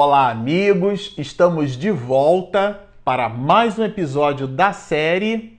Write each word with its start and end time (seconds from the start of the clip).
Olá, 0.00 0.30
amigos! 0.30 1.12
Estamos 1.18 1.76
de 1.76 1.90
volta 1.90 2.78
para 3.04 3.28
mais 3.28 3.80
um 3.80 3.82
episódio 3.82 4.46
da 4.46 4.72
série 4.72 5.58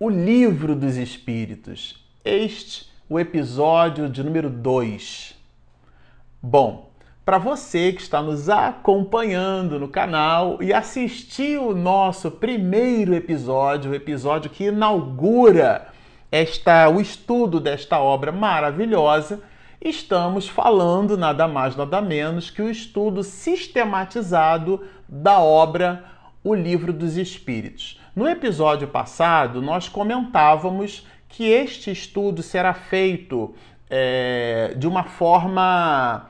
O 0.00 0.08
Livro 0.08 0.74
dos 0.74 0.96
Espíritos. 0.96 2.04
Este, 2.24 2.90
o 3.08 3.20
episódio 3.20 4.08
de 4.08 4.20
número 4.20 4.50
2. 4.50 5.38
Bom, 6.42 6.90
para 7.24 7.38
você 7.38 7.92
que 7.92 8.02
está 8.02 8.20
nos 8.20 8.48
acompanhando 8.48 9.78
no 9.78 9.86
canal 9.86 10.60
e 10.60 10.72
assistiu 10.72 11.68
o 11.68 11.74
nosso 11.76 12.32
primeiro 12.32 13.14
episódio, 13.14 13.92
o 13.92 13.94
episódio 13.94 14.50
que 14.50 14.64
inaugura 14.64 15.86
esta, 16.32 16.88
o 16.88 17.00
estudo 17.00 17.60
desta 17.60 18.00
obra 18.00 18.32
maravilhosa, 18.32 19.40
estamos 19.84 20.48
falando 20.48 21.16
nada 21.16 21.48
mais, 21.48 21.74
nada 21.74 22.00
menos 22.00 22.50
que 22.50 22.62
o 22.62 22.70
estudo 22.70 23.22
sistematizado 23.22 24.80
da 25.08 25.40
obra 25.40 26.04
O 26.44 26.54
Livro 26.54 26.92
dos 26.92 27.16
Espíritos. 27.16 28.00
No 28.14 28.28
episódio 28.28 28.86
passado, 28.86 29.60
nós 29.60 29.88
comentávamos 29.88 31.06
que 31.28 31.48
este 31.48 31.90
estudo 31.90 32.42
será 32.42 32.74
feito 32.74 33.54
é, 33.90 34.74
de 34.76 34.86
uma 34.86 35.04
forma 35.04 36.28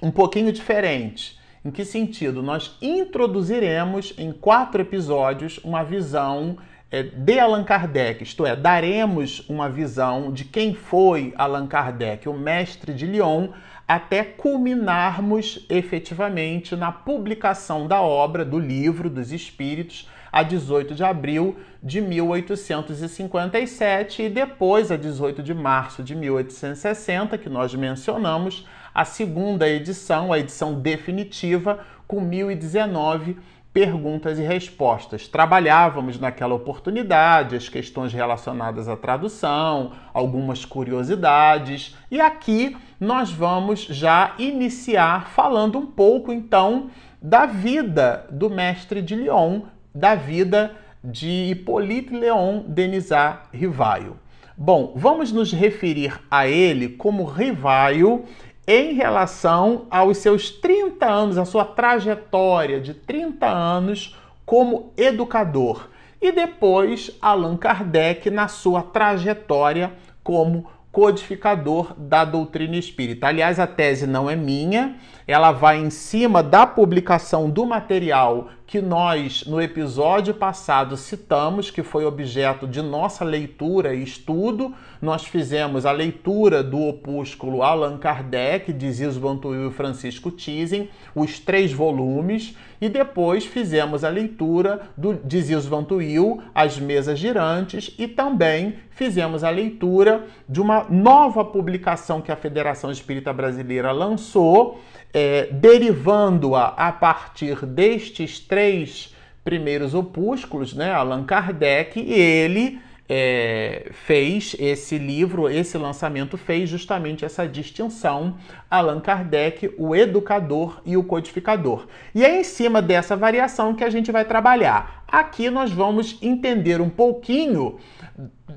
um 0.00 0.10
pouquinho 0.10 0.52
diferente. 0.52 1.38
Em 1.64 1.70
que 1.70 1.84
sentido? 1.84 2.42
Nós 2.42 2.76
introduziremos 2.80 4.14
em 4.18 4.32
quatro 4.32 4.80
episódios 4.80 5.58
uma 5.64 5.82
visão 5.82 6.56
de 7.02 7.38
Allan 7.38 7.64
Kardec, 7.64 8.22
isto 8.22 8.46
é, 8.46 8.54
daremos 8.54 9.44
uma 9.48 9.68
visão 9.68 10.32
de 10.32 10.44
quem 10.44 10.74
foi 10.74 11.34
Allan 11.36 11.66
Kardec, 11.66 12.28
o 12.28 12.34
mestre 12.34 12.94
de 12.94 13.06
Lyon, 13.06 13.48
até 13.86 14.22
culminarmos 14.22 15.66
efetivamente 15.68 16.74
na 16.76 16.92
publicação 16.92 17.86
da 17.86 18.00
obra, 18.00 18.44
do 18.44 18.58
livro 18.58 19.10
dos 19.10 19.32
Espíritos, 19.32 20.08
a 20.32 20.42
18 20.42 20.94
de 20.94 21.04
abril 21.04 21.56
de 21.82 22.00
1857 22.00 24.22
e 24.22 24.28
depois, 24.28 24.90
a 24.90 24.96
18 24.96 25.42
de 25.42 25.54
março 25.54 26.02
de 26.02 26.14
1860, 26.14 27.38
que 27.38 27.48
nós 27.48 27.74
mencionamos, 27.74 28.66
a 28.94 29.04
segunda 29.04 29.68
edição, 29.68 30.32
a 30.32 30.38
edição 30.38 30.80
definitiva, 30.80 31.80
com 32.06 32.20
1019 32.20 33.36
perguntas 33.74 34.38
e 34.38 34.42
respostas. 34.42 35.26
Trabalhávamos 35.26 36.20
naquela 36.20 36.54
oportunidade 36.54 37.56
as 37.56 37.68
questões 37.68 38.12
relacionadas 38.12 38.88
à 38.88 38.96
tradução, 38.96 39.90
algumas 40.14 40.64
curiosidades, 40.64 41.96
e 42.08 42.20
aqui 42.20 42.76
nós 43.00 43.32
vamos 43.32 43.80
já 43.80 44.34
iniciar 44.38 45.26
falando 45.26 45.76
um 45.76 45.86
pouco 45.86 46.32
então 46.32 46.88
da 47.20 47.46
vida 47.46 48.26
do 48.30 48.48
mestre 48.48 49.02
de 49.02 49.16
Lyon, 49.16 49.62
da 49.92 50.14
vida 50.14 50.76
de 51.02 51.50
Hippolyte 51.50 52.14
Léon 52.14 52.62
Denisard 52.68 53.40
Rivaio. 53.52 54.16
Bom, 54.56 54.92
vamos 54.94 55.32
nos 55.32 55.52
referir 55.52 56.16
a 56.30 56.46
ele 56.46 56.90
como 56.90 57.24
Rivaio 57.24 58.24
em 58.66 58.94
relação 58.94 59.86
aos 59.90 60.18
seus 60.18 60.50
30 60.50 61.06
anos, 61.06 61.38
a 61.38 61.44
sua 61.44 61.64
trajetória 61.64 62.80
de 62.80 62.94
30 62.94 63.46
anos 63.46 64.16
como 64.46 64.92
educador. 64.96 65.88
E 66.20 66.32
depois 66.32 67.10
Allan 67.20 67.56
Kardec 67.56 68.30
na 68.30 68.48
sua 68.48 68.82
trajetória 68.82 69.92
como 70.22 70.66
codificador 70.90 71.92
da 71.98 72.24
doutrina 72.24 72.76
espírita. 72.76 73.26
Aliás, 73.26 73.58
a 73.58 73.66
tese 73.66 74.06
não 74.06 74.30
é 74.30 74.36
minha, 74.36 74.96
ela 75.26 75.52
vai 75.52 75.78
em 75.78 75.90
cima 75.90 76.42
da 76.42 76.66
publicação 76.66 77.48
do 77.48 77.64
material 77.64 78.48
que 78.66 78.80
nós, 78.80 79.44
no 79.46 79.60
episódio 79.60 80.34
passado, 80.34 80.96
citamos, 80.96 81.70
que 81.70 81.82
foi 81.82 82.04
objeto 82.04 82.66
de 82.66 82.80
nossa 82.80 83.24
leitura 83.24 83.94
e 83.94 84.02
estudo. 84.02 84.74
Nós 85.00 85.24
fizemos 85.24 85.84
a 85.84 85.92
leitura 85.92 86.62
do 86.62 86.80
opúsculo 86.80 87.62
Allan 87.62 87.98
Kardec, 87.98 88.72
de 88.72 88.90
Ziz 88.90 89.16
Vantuil 89.16 89.68
e 89.68 89.72
Francisco 89.72 90.30
Thyssen, 90.30 90.88
os 91.14 91.38
três 91.38 91.72
volumes, 91.72 92.56
e 92.80 92.88
depois 92.88 93.44
fizemos 93.44 94.02
a 94.02 94.08
leitura 94.08 94.88
do, 94.96 95.14
de 95.14 95.40
Ziz 95.42 95.66
Vantuil, 95.66 96.42
As 96.54 96.78
Mesas 96.78 97.18
Girantes, 97.18 97.94
e 97.98 98.08
também 98.08 98.76
fizemos 98.90 99.44
a 99.44 99.50
leitura 99.50 100.24
de 100.48 100.60
uma 100.60 100.86
nova 100.88 101.44
publicação 101.44 102.20
que 102.20 102.32
a 102.32 102.36
Federação 102.36 102.90
Espírita 102.90 103.32
Brasileira 103.32 103.92
lançou, 103.92 104.80
é, 105.14 105.46
derivando-a 105.52 106.74
a 106.76 106.90
partir 106.90 107.64
destes 107.64 108.40
três 108.40 109.14
primeiros 109.44 109.94
opúsculos, 109.94 110.74
né, 110.74 110.92
Allan 110.92 111.22
Kardec, 111.22 112.00
e 112.00 112.12
ele 112.12 112.80
é, 113.08 113.90
fez 113.92 114.56
esse 114.58 114.98
livro, 114.98 115.48
esse 115.48 115.78
lançamento 115.78 116.36
fez 116.36 116.68
justamente 116.68 117.24
essa 117.24 117.46
distinção, 117.46 118.36
Allan 118.68 118.98
Kardec, 118.98 119.72
o 119.78 119.94
educador 119.94 120.80
e 120.84 120.96
o 120.96 121.04
codificador. 121.04 121.86
E 122.14 122.24
é 122.24 122.40
em 122.40 122.44
cima 122.44 122.82
dessa 122.82 123.14
variação 123.14 123.74
que 123.74 123.84
a 123.84 123.90
gente 123.90 124.10
vai 124.10 124.24
trabalhar. 124.24 125.04
Aqui 125.06 125.48
nós 125.48 125.70
vamos 125.70 126.18
entender 126.22 126.80
um 126.80 126.90
pouquinho 126.90 127.78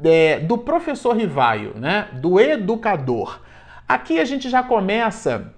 é, 0.03 0.39
do 0.39 0.57
professor 0.57 1.15
Rivaio, 1.15 1.73
né, 1.75 2.07
do 2.13 2.39
educador. 2.39 3.41
Aqui 3.87 4.19
a 4.19 4.25
gente 4.25 4.49
já 4.49 4.63
começa 4.63 5.53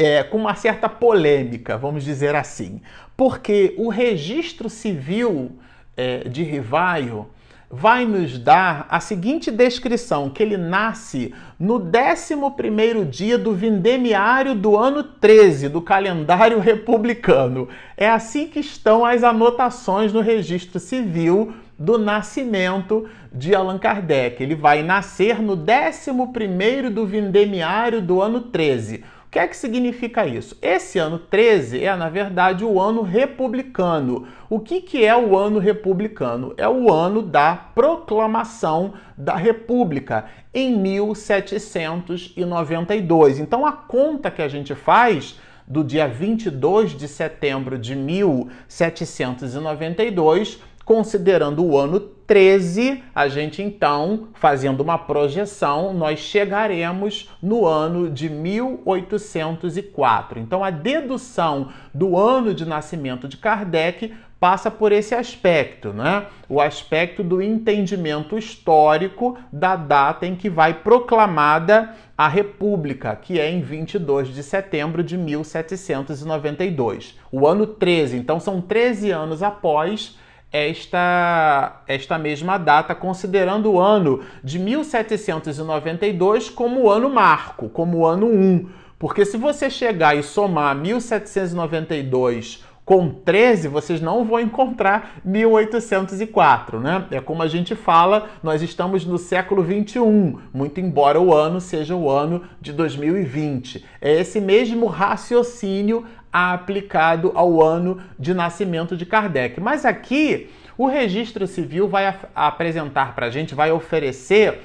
é, 0.00 0.22
com 0.22 0.38
uma 0.38 0.54
certa 0.54 0.88
polêmica, 0.88 1.76
vamos 1.76 2.02
dizer 2.02 2.34
assim, 2.34 2.80
porque 3.14 3.74
o 3.76 3.90
registro 3.90 4.70
civil 4.70 5.52
é, 5.94 6.26
de 6.26 6.42
Rivaio 6.42 7.28
vai 7.70 8.06
nos 8.06 8.38
dar 8.38 8.86
a 8.88 8.98
seguinte 8.98 9.50
descrição: 9.50 10.30
que 10.30 10.42
ele 10.42 10.56
nasce 10.56 11.34
no 11.58 11.74
11 11.74 13.04
dia 13.10 13.36
do 13.36 13.52
vindemiário 13.52 14.54
do 14.54 14.74
ano 14.74 15.04
13 15.04 15.68
do 15.68 15.82
calendário 15.82 16.58
republicano. 16.64 17.68
É 17.94 18.08
assim 18.08 18.46
que 18.48 18.58
estão 18.58 19.04
as 19.04 19.22
anotações 19.22 20.14
no 20.14 20.22
registro 20.22 20.80
civil 20.80 21.52
do 21.78 21.98
nascimento 21.98 23.06
de 23.30 23.54
Allan 23.54 23.78
Kardec. 23.78 24.42
Ele 24.42 24.54
vai 24.54 24.82
nascer 24.82 25.42
no 25.42 25.52
11 25.52 26.90
do 26.90 27.06
vindemiário 27.06 28.00
do 28.00 28.22
ano 28.22 28.40
13 28.40 29.04
o 29.30 29.32
que 29.32 29.38
é 29.38 29.46
que 29.46 29.56
significa 29.56 30.26
isso? 30.26 30.58
Esse 30.60 30.98
ano 30.98 31.16
13 31.16 31.84
é, 31.84 31.94
na 31.94 32.08
verdade, 32.08 32.64
o 32.64 32.80
ano 32.80 33.02
republicano. 33.02 34.26
O 34.48 34.58
que, 34.58 34.80
que 34.80 35.04
é 35.04 35.16
o 35.16 35.38
ano 35.38 35.60
republicano? 35.60 36.52
É 36.56 36.68
o 36.68 36.92
ano 36.92 37.22
da 37.22 37.54
proclamação 37.54 38.94
da 39.16 39.36
República, 39.36 40.24
em 40.52 40.76
1792. 40.76 43.38
Então, 43.38 43.64
a 43.64 43.70
conta 43.70 44.32
que 44.32 44.42
a 44.42 44.48
gente 44.48 44.74
faz 44.74 45.38
do 45.64 45.84
dia 45.84 46.08
22 46.08 46.96
de 46.96 47.06
setembro 47.06 47.78
de 47.78 47.94
1792 47.94 50.60
Considerando 50.84 51.64
o 51.64 51.78
ano 51.78 52.00
13, 52.00 53.02
a 53.14 53.28
gente 53.28 53.62
então, 53.62 54.28
fazendo 54.34 54.80
uma 54.80 54.96
projeção, 54.96 55.92
nós 55.92 56.20
chegaremos 56.20 57.28
no 57.42 57.66
ano 57.66 58.08
de 58.10 58.30
1804. 58.30 60.38
Então, 60.38 60.62
a 60.62 60.70
dedução 60.70 61.70
do 61.92 62.16
ano 62.16 62.54
de 62.54 62.64
nascimento 62.64 63.26
de 63.28 63.36
Kardec 63.36 64.14
passa 64.40 64.68
por 64.70 64.90
esse 64.90 65.14
aspecto, 65.14 65.92
né? 65.92 66.24
O 66.48 66.62
aspecto 66.62 67.22
do 67.22 67.42
entendimento 67.42 68.38
histórico 68.38 69.36
da 69.52 69.76
data 69.76 70.26
em 70.26 70.34
que 70.34 70.48
vai 70.48 70.72
proclamada 70.72 71.94
a 72.16 72.26
República, 72.26 73.14
que 73.14 73.38
é 73.38 73.50
em 73.50 73.60
22 73.60 74.28
de 74.28 74.42
setembro 74.42 75.04
de 75.04 75.18
1792. 75.18 77.18
O 77.30 77.46
ano 77.46 77.66
13, 77.66 78.16
então 78.16 78.40
são 78.40 78.62
13 78.62 79.10
anos 79.10 79.42
após 79.42 80.18
esta, 80.52 81.82
esta 81.86 82.18
mesma 82.18 82.58
data, 82.58 82.94
considerando 82.94 83.72
o 83.72 83.80
ano 83.80 84.20
de 84.42 84.58
1792 84.58 86.50
como 86.50 86.82
o 86.82 86.90
ano 86.90 87.08
marco, 87.08 87.68
como 87.68 87.98
o 87.98 88.06
ano 88.06 88.26
1. 88.26 88.68
Porque 88.98 89.24
se 89.24 89.36
você 89.36 89.70
chegar 89.70 90.16
e 90.16 90.22
somar 90.22 90.74
1792 90.76 92.64
com 92.84 93.08
13, 93.08 93.68
vocês 93.68 94.00
não 94.00 94.24
vão 94.24 94.40
encontrar 94.40 95.20
1804, 95.24 96.80
né? 96.80 97.06
É 97.12 97.20
como 97.20 97.40
a 97.40 97.46
gente 97.46 97.76
fala, 97.76 98.28
nós 98.42 98.62
estamos 98.62 99.06
no 99.06 99.16
século 99.16 99.62
21, 99.62 100.40
muito 100.52 100.80
embora 100.80 101.20
o 101.20 101.32
ano 101.32 101.60
seja 101.60 101.94
o 101.94 102.10
ano 102.10 102.42
de 102.60 102.72
2020. 102.72 103.84
É 104.00 104.20
esse 104.20 104.40
mesmo 104.40 104.86
raciocínio 104.86 106.04
aplicado 106.32 107.32
ao 107.34 107.62
ano 107.62 108.00
de 108.18 108.32
nascimento 108.32 108.96
de 108.96 109.04
Kardec. 109.04 109.60
Mas 109.60 109.84
aqui 109.84 110.50
o 110.78 110.86
registro 110.86 111.46
civil 111.46 111.88
vai 111.88 112.14
apresentar 112.34 113.14
para 113.14 113.26
a 113.26 113.30
gente, 113.30 113.54
vai 113.54 113.70
oferecer 113.70 114.60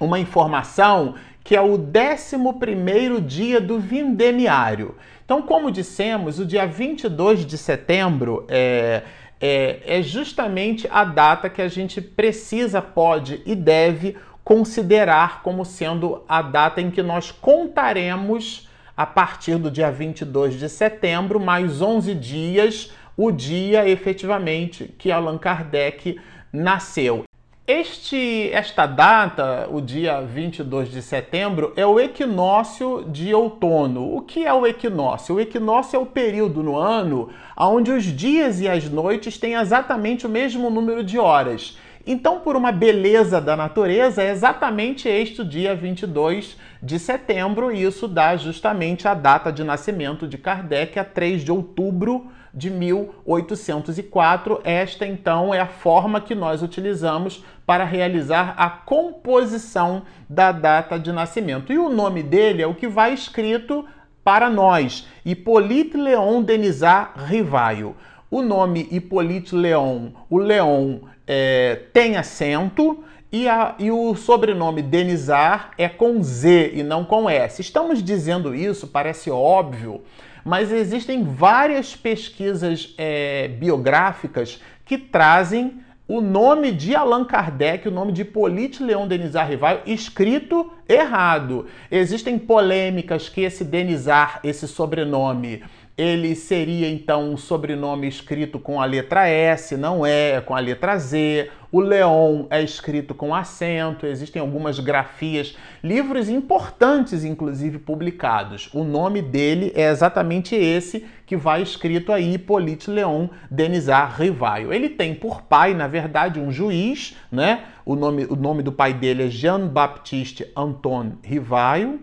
uma 0.00 0.18
informação 0.18 1.14
que 1.42 1.56
é 1.56 1.60
o 1.60 1.74
11 1.74 3.20
dia 3.26 3.60
do 3.60 3.78
vindemiário. 3.78 4.94
Então, 5.24 5.42
como 5.42 5.70
dissemos, 5.70 6.38
o 6.38 6.44
dia 6.44 6.66
22 6.66 7.46
de 7.46 7.56
setembro 7.56 8.44
é, 8.48 9.02
é, 9.40 9.80
é 9.86 10.02
justamente 10.02 10.88
a 10.90 11.04
data 11.04 11.48
que 11.48 11.62
a 11.62 11.68
gente 11.68 12.00
precisa, 12.00 12.82
pode 12.82 13.40
e 13.46 13.54
deve 13.54 14.16
considerar 14.42 15.42
como 15.42 15.64
sendo 15.64 16.22
a 16.28 16.42
data 16.42 16.80
em 16.80 16.90
que 16.90 17.02
nós 17.02 17.30
contaremos 17.30 18.68
a 19.00 19.06
partir 19.06 19.56
do 19.56 19.70
dia 19.70 19.90
22 19.90 20.58
de 20.58 20.68
setembro, 20.68 21.40
mais 21.40 21.80
11 21.80 22.14
dias, 22.14 22.92
o 23.16 23.32
dia 23.32 23.88
efetivamente 23.88 24.94
que 24.98 25.10
Allan 25.10 25.38
Kardec 25.38 26.20
nasceu. 26.52 27.24
Este, 27.66 28.50
esta 28.52 28.84
data, 28.84 29.66
o 29.72 29.80
dia 29.80 30.20
22 30.20 30.90
de 30.90 31.00
setembro, 31.00 31.72
é 31.76 31.86
o 31.86 31.98
equinócio 31.98 33.06
de 33.10 33.32
outono. 33.32 34.14
O 34.14 34.20
que 34.20 34.44
é 34.44 34.52
o 34.52 34.66
equinócio? 34.66 35.36
O 35.36 35.40
equinócio 35.40 35.96
é 35.96 35.98
o 35.98 36.04
período 36.04 36.62
no 36.62 36.76
ano 36.76 37.30
onde 37.56 37.90
os 37.90 38.04
dias 38.04 38.60
e 38.60 38.68
as 38.68 38.86
noites 38.90 39.38
têm 39.38 39.54
exatamente 39.54 40.26
o 40.26 40.28
mesmo 40.28 40.68
número 40.68 41.02
de 41.02 41.18
horas. 41.18 41.78
Então, 42.06 42.40
por 42.40 42.56
uma 42.56 42.72
beleza 42.72 43.40
da 43.40 43.56
natureza, 43.56 44.22
é 44.22 44.30
exatamente 44.30 45.08
este 45.08 45.42
o 45.42 45.44
dia 45.44 45.74
22 45.74 46.56
de 46.82 46.98
setembro, 46.98 47.70
e 47.70 47.82
isso 47.82 48.08
dá 48.08 48.36
justamente 48.36 49.06
a 49.06 49.14
data 49.14 49.52
de 49.52 49.62
nascimento 49.62 50.26
de 50.26 50.38
Kardec, 50.38 50.98
a 50.98 51.04
3 51.04 51.42
de 51.42 51.52
outubro 51.52 52.28
de 52.52 52.70
1804. 52.70 54.60
Esta, 54.64 55.06
então, 55.06 55.54
é 55.54 55.60
a 55.60 55.66
forma 55.66 56.20
que 56.20 56.34
nós 56.34 56.62
utilizamos 56.62 57.44
para 57.66 57.84
realizar 57.84 58.54
a 58.56 58.68
composição 58.68 60.02
da 60.28 60.52
data 60.52 60.98
de 60.98 61.12
nascimento. 61.12 61.72
E 61.72 61.78
o 61.78 61.88
nome 61.88 62.22
dele 62.22 62.62
é 62.62 62.66
o 62.66 62.74
que 62.74 62.88
vai 62.88 63.12
escrito 63.12 63.86
para 64.24 64.48
nós: 64.48 65.06
Hippolyte 65.24 65.96
Leon 65.96 66.42
Denisard 66.42 67.12
Rivaio. 67.26 67.94
O 68.30 68.42
nome 68.42 68.88
Hippolyte 68.92 69.56
Leon, 69.56 70.10
o 70.28 70.38
Leon 70.38 70.98
é, 71.26 71.80
tem 71.92 72.16
acento 72.16 73.02
e, 73.32 73.48
a, 73.48 73.74
e, 73.78 73.90
o 73.90 74.14
sobrenome 74.14 74.82
Denizar 74.82 75.70
é 75.78 75.88
com 75.88 76.22
Z 76.22 76.72
e 76.74 76.82
não 76.82 77.04
com 77.04 77.30
S. 77.30 77.60
Estamos 77.60 78.02
dizendo 78.02 78.54
isso, 78.54 78.88
parece 78.88 79.30
óbvio, 79.30 80.02
mas 80.44 80.72
existem 80.72 81.22
várias 81.22 81.94
pesquisas 81.94 82.94
é, 82.98 83.48
biográficas 83.48 84.60
que 84.84 84.98
trazem 84.98 85.80
o 86.10 86.20
nome 86.20 86.72
de 86.72 86.96
Allan 86.96 87.24
Kardec, 87.24 87.86
o 87.86 87.92
nome 87.92 88.10
de 88.10 88.22
Hippolyte 88.22 88.82
Leon 88.82 89.06
Denizar 89.06 89.48
Rivaio, 89.48 89.82
escrito 89.86 90.72
errado. 90.88 91.68
Existem 91.88 92.36
polêmicas 92.36 93.28
que 93.28 93.42
esse 93.42 93.62
Denizar, 93.64 94.40
esse 94.42 94.66
sobrenome, 94.66 95.62
ele 96.00 96.34
seria 96.34 96.88
então 96.88 97.30
um 97.30 97.36
sobrenome 97.36 98.08
escrito 98.08 98.58
com 98.58 98.80
a 98.80 98.86
letra 98.86 99.28
S, 99.28 99.76
não 99.76 100.06
é, 100.06 100.30
é 100.30 100.40
com 100.40 100.56
a 100.56 100.58
letra 100.58 100.96
Z. 100.96 101.50
O 101.70 101.78
Leon 101.78 102.46
é 102.48 102.62
escrito 102.62 103.14
com 103.14 103.34
acento, 103.34 104.06
existem 104.06 104.40
algumas 104.40 104.80
grafias, 104.80 105.54
livros 105.84 106.30
importantes, 106.30 107.22
inclusive, 107.22 107.78
publicados. 107.78 108.70
O 108.72 108.82
nome 108.82 109.20
dele 109.20 109.72
é 109.76 109.90
exatamente 109.90 110.54
esse 110.54 111.04
que 111.26 111.36
vai 111.36 111.60
escrito 111.60 112.14
aí, 112.14 112.32
Hippolyte 112.32 112.90
Leon 112.90 113.28
Denisard 113.50 114.22
Rivaio. 114.22 114.72
Ele 114.72 114.88
tem 114.88 115.14
por 115.14 115.42
pai, 115.42 115.74
na 115.74 115.86
verdade, 115.86 116.40
um 116.40 116.50
juiz, 116.50 117.14
né? 117.30 117.64
O 117.84 117.94
nome, 117.94 118.24
o 118.24 118.36
nome 118.36 118.62
do 118.62 118.72
pai 118.72 118.94
dele 118.94 119.24
é 119.24 119.28
Jean-Baptiste 119.28 120.50
Anton 120.56 121.12
Rivaio. 121.22 122.00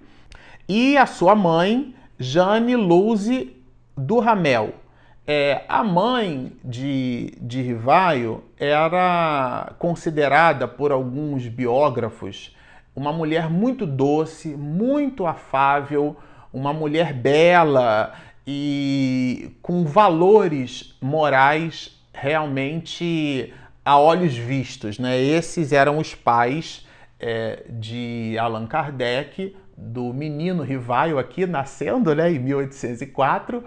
E 0.69 0.95
a 0.97 1.07
sua 1.07 1.33
mãe, 1.33 1.95
Jeanne 2.19 2.75
Louise 2.75 3.56
do 3.97 4.19
Ramel. 4.19 4.75
É, 5.25 5.63
a 5.67 5.83
mãe 5.83 6.53
de, 6.63 7.33
de 7.41 7.61
Rivaio 7.61 8.43
era 8.57 9.73
considerada 9.77 10.67
por 10.67 10.91
alguns 10.91 11.47
biógrafos 11.47 12.55
uma 12.97 13.13
mulher 13.13 13.47
muito 13.47 13.85
doce, 13.85 14.55
muito 14.55 15.27
afável, 15.27 16.17
uma 16.51 16.73
mulher 16.73 17.13
bela 17.13 18.11
e 18.45 19.51
com 19.61 19.85
valores 19.85 20.97
morais 20.99 21.95
realmente 22.11 23.53
a 23.85 23.99
olhos 23.99 24.35
vistos. 24.35 24.97
Né? 24.97 25.21
Esses 25.21 25.71
eram 25.71 25.99
os 25.99 26.15
pais 26.15 26.87
é, 27.19 27.65
de 27.69 28.35
Allan 28.39 28.65
Kardec, 28.65 29.55
do 29.77 30.11
menino 30.11 30.63
Rivaio 30.63 31.19
aqui 31.19 31.45
nascendo 31.45 32.15
né, 32.15 32.31
em 32.31 32.39
1804 32.39 33.63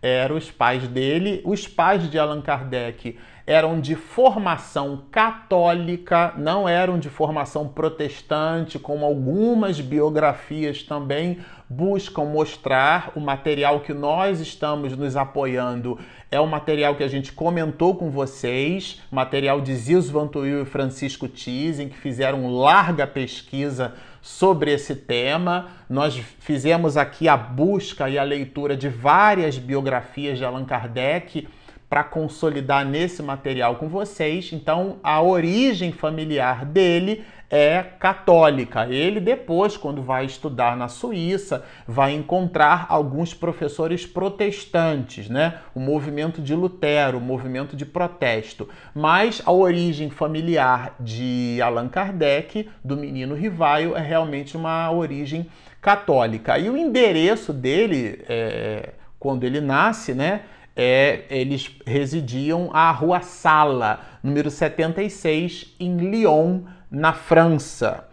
eram 0.00 0.36
os 0.36 0.50
pais 0.50 0.86
dele. 0.86 1.42
Os 1.44 1.66
pais 1.66 2.08
de 2.08 2.18
Allan 2.18 2.40
Kardec 2.40 3.18
eram 3.46 3.80
de 3.80 3.96
formação 3.96 5.04
católica, 5.10 6.34
não 6.36 6.68
eram 6.68 6.98
de 6.98 7.08
formação 7.08 7.66
protestante, 7.66 8.78
como 8.78 9.04
algumas 9.04 9.80
biografias 9.80 10.82
também 10.82 11.38
buscam 11.68 12.24
mostrar. 12.24 13.10
O 13.16 13.20
material 13.20 13.80
que 13.80 13.94
nós 13.94 14.40
estamos 14.40 14.96
nos 14.96 15.16
apoiando 15.16 15.98
é 16.30 16.38
o 16.38 16.46
material 16.46 16.94
que 16.94 17.02
a 17.02 17.08
gente 17.08 17.32
comentou 17.32 17.94
com 17.94 18.10
vocês, 18.10 19.02
material 19.10 19.60
de 19.62 19.74
Zilso 19.74 20.12
Vantuil 20.12 20.62
e 20.62 20.66
Francisco 20.66 21.26
Tizem, 21.26 21.88
que 21.88 21.96
fizeram 21.96 22.52
larga 22.52 23.06
pesquisa 23.06 23.94
sobre 24.20 24.72
esse 24.72 24.94
tema. 24.94 25.68
Nós 25.88 26.16
fizemos 26.40 26.96
aqui 26.96 27.28
a 27.28 27.36
busca 27.36 28.08
e 28.08 28.18
a 28.18 28.22
leitura 28.22 28.76
de 28.76 28.88
várias 28.88 29.58
biografias 29.58 30.38
de 30.38 30.44
Allan 30.44 30.64
Kardec 30.64 31.48
para 31.88 32.04
consolidar 32.04 32.84
nesse 32.84 33.22
material 33.22 33.76
com 33.76 33.88
vocês. 33.88 34.50
Então, 34.52 34.98
a 35.02 35.22
origem 35.22 35.90
familiar 35.90 36.64
dele 36.64 37.24
é 37.50 37.82
católica. 37.98 38.86
Ele 38.86 39.20
depois, 39.20 39.76
quando 39.76 40.02
vai 40.02 40.26
estudar 40.26 40.76
na 40.76 40.88
Suíça, 40.88 41.64
vai 41.86 42.12
encontrar 42.12 42.86
alguns 42.88 43.32
professores 43.32 44.06
protestantes, 44.06 45.28
né? 45.28 45.58
O 45.74 45.80
movimento 45.80 46.42
de 46.42 46.54
Lutero, 46.54 47.18
o 47.18 47.20
movimento 47.20 47.74
de 47.74 47.86
protesto. 47.86 48.68
Mas 48.94 49.40
a 49.46 49.52
origem 49.52 50.10
familiar 50.10 50.94
de 51.00 51.58
Allan 51.62 51.88
Kardec, 51.88 52.68
do 52.84 52.96
menino 52.96 53.34
Rivaio, 53.34 53.96
é 53.96 54.00
realmente 54.00 54.56
uma 54.56 54.90
origem 54.90 55.48
católica. 55.80 56.58
E 56.58 56.68
o 56.68 56.76
endereço 56.76 57.52
dele, 57.52 58.24
é, 58.28 58.90
quando 59.18 59.44
ele 59.44 59.60
nasce, 59.60 60.12
né? 60.12 60.42
É, 60.80 61.24
eles 61.28 61.74
residiam 61.84 62.70
à 62.72 62.92
Rua 62.92 63.20
Sala, 63.20 64.00
número 64.22 64.48
76, 64.48 65.74
em 65.80 65.96
Lyon, 65.96 66.60
na 66.90 67.12
França. 67.12 68.04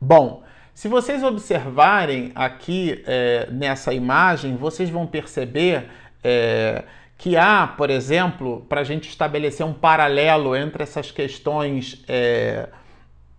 Bom, 0.00 0.42
se 0.74 0.88
vocês 0.88 1.22
observarem 1.22 2.32
aqui 2.34 3.02
é, 3.06 3.48
nessa 3.50 3.94
imagem, 3.94 4.56
vocês 4.56 4.90
vão 4.90 5.06
perceber 5.06 5.88
é, 6.22 6.84
que 7.16 7.36
há, 7.36 7.66
por 7.66 7.88
exemplo, 7.88 8.66
para 8.68 8.82
a 8.82 8.84
gente 8.84 9.08
estabelecer 9.08 9.64
um 9.64 9.72
paralelo 9.72 10.54
entre 10.54 10.82
essas 10.82 11.10
questões 11.10 12.04
é, 12.06 12.68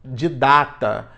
de 0.04 0.28
data, 0.28 1.10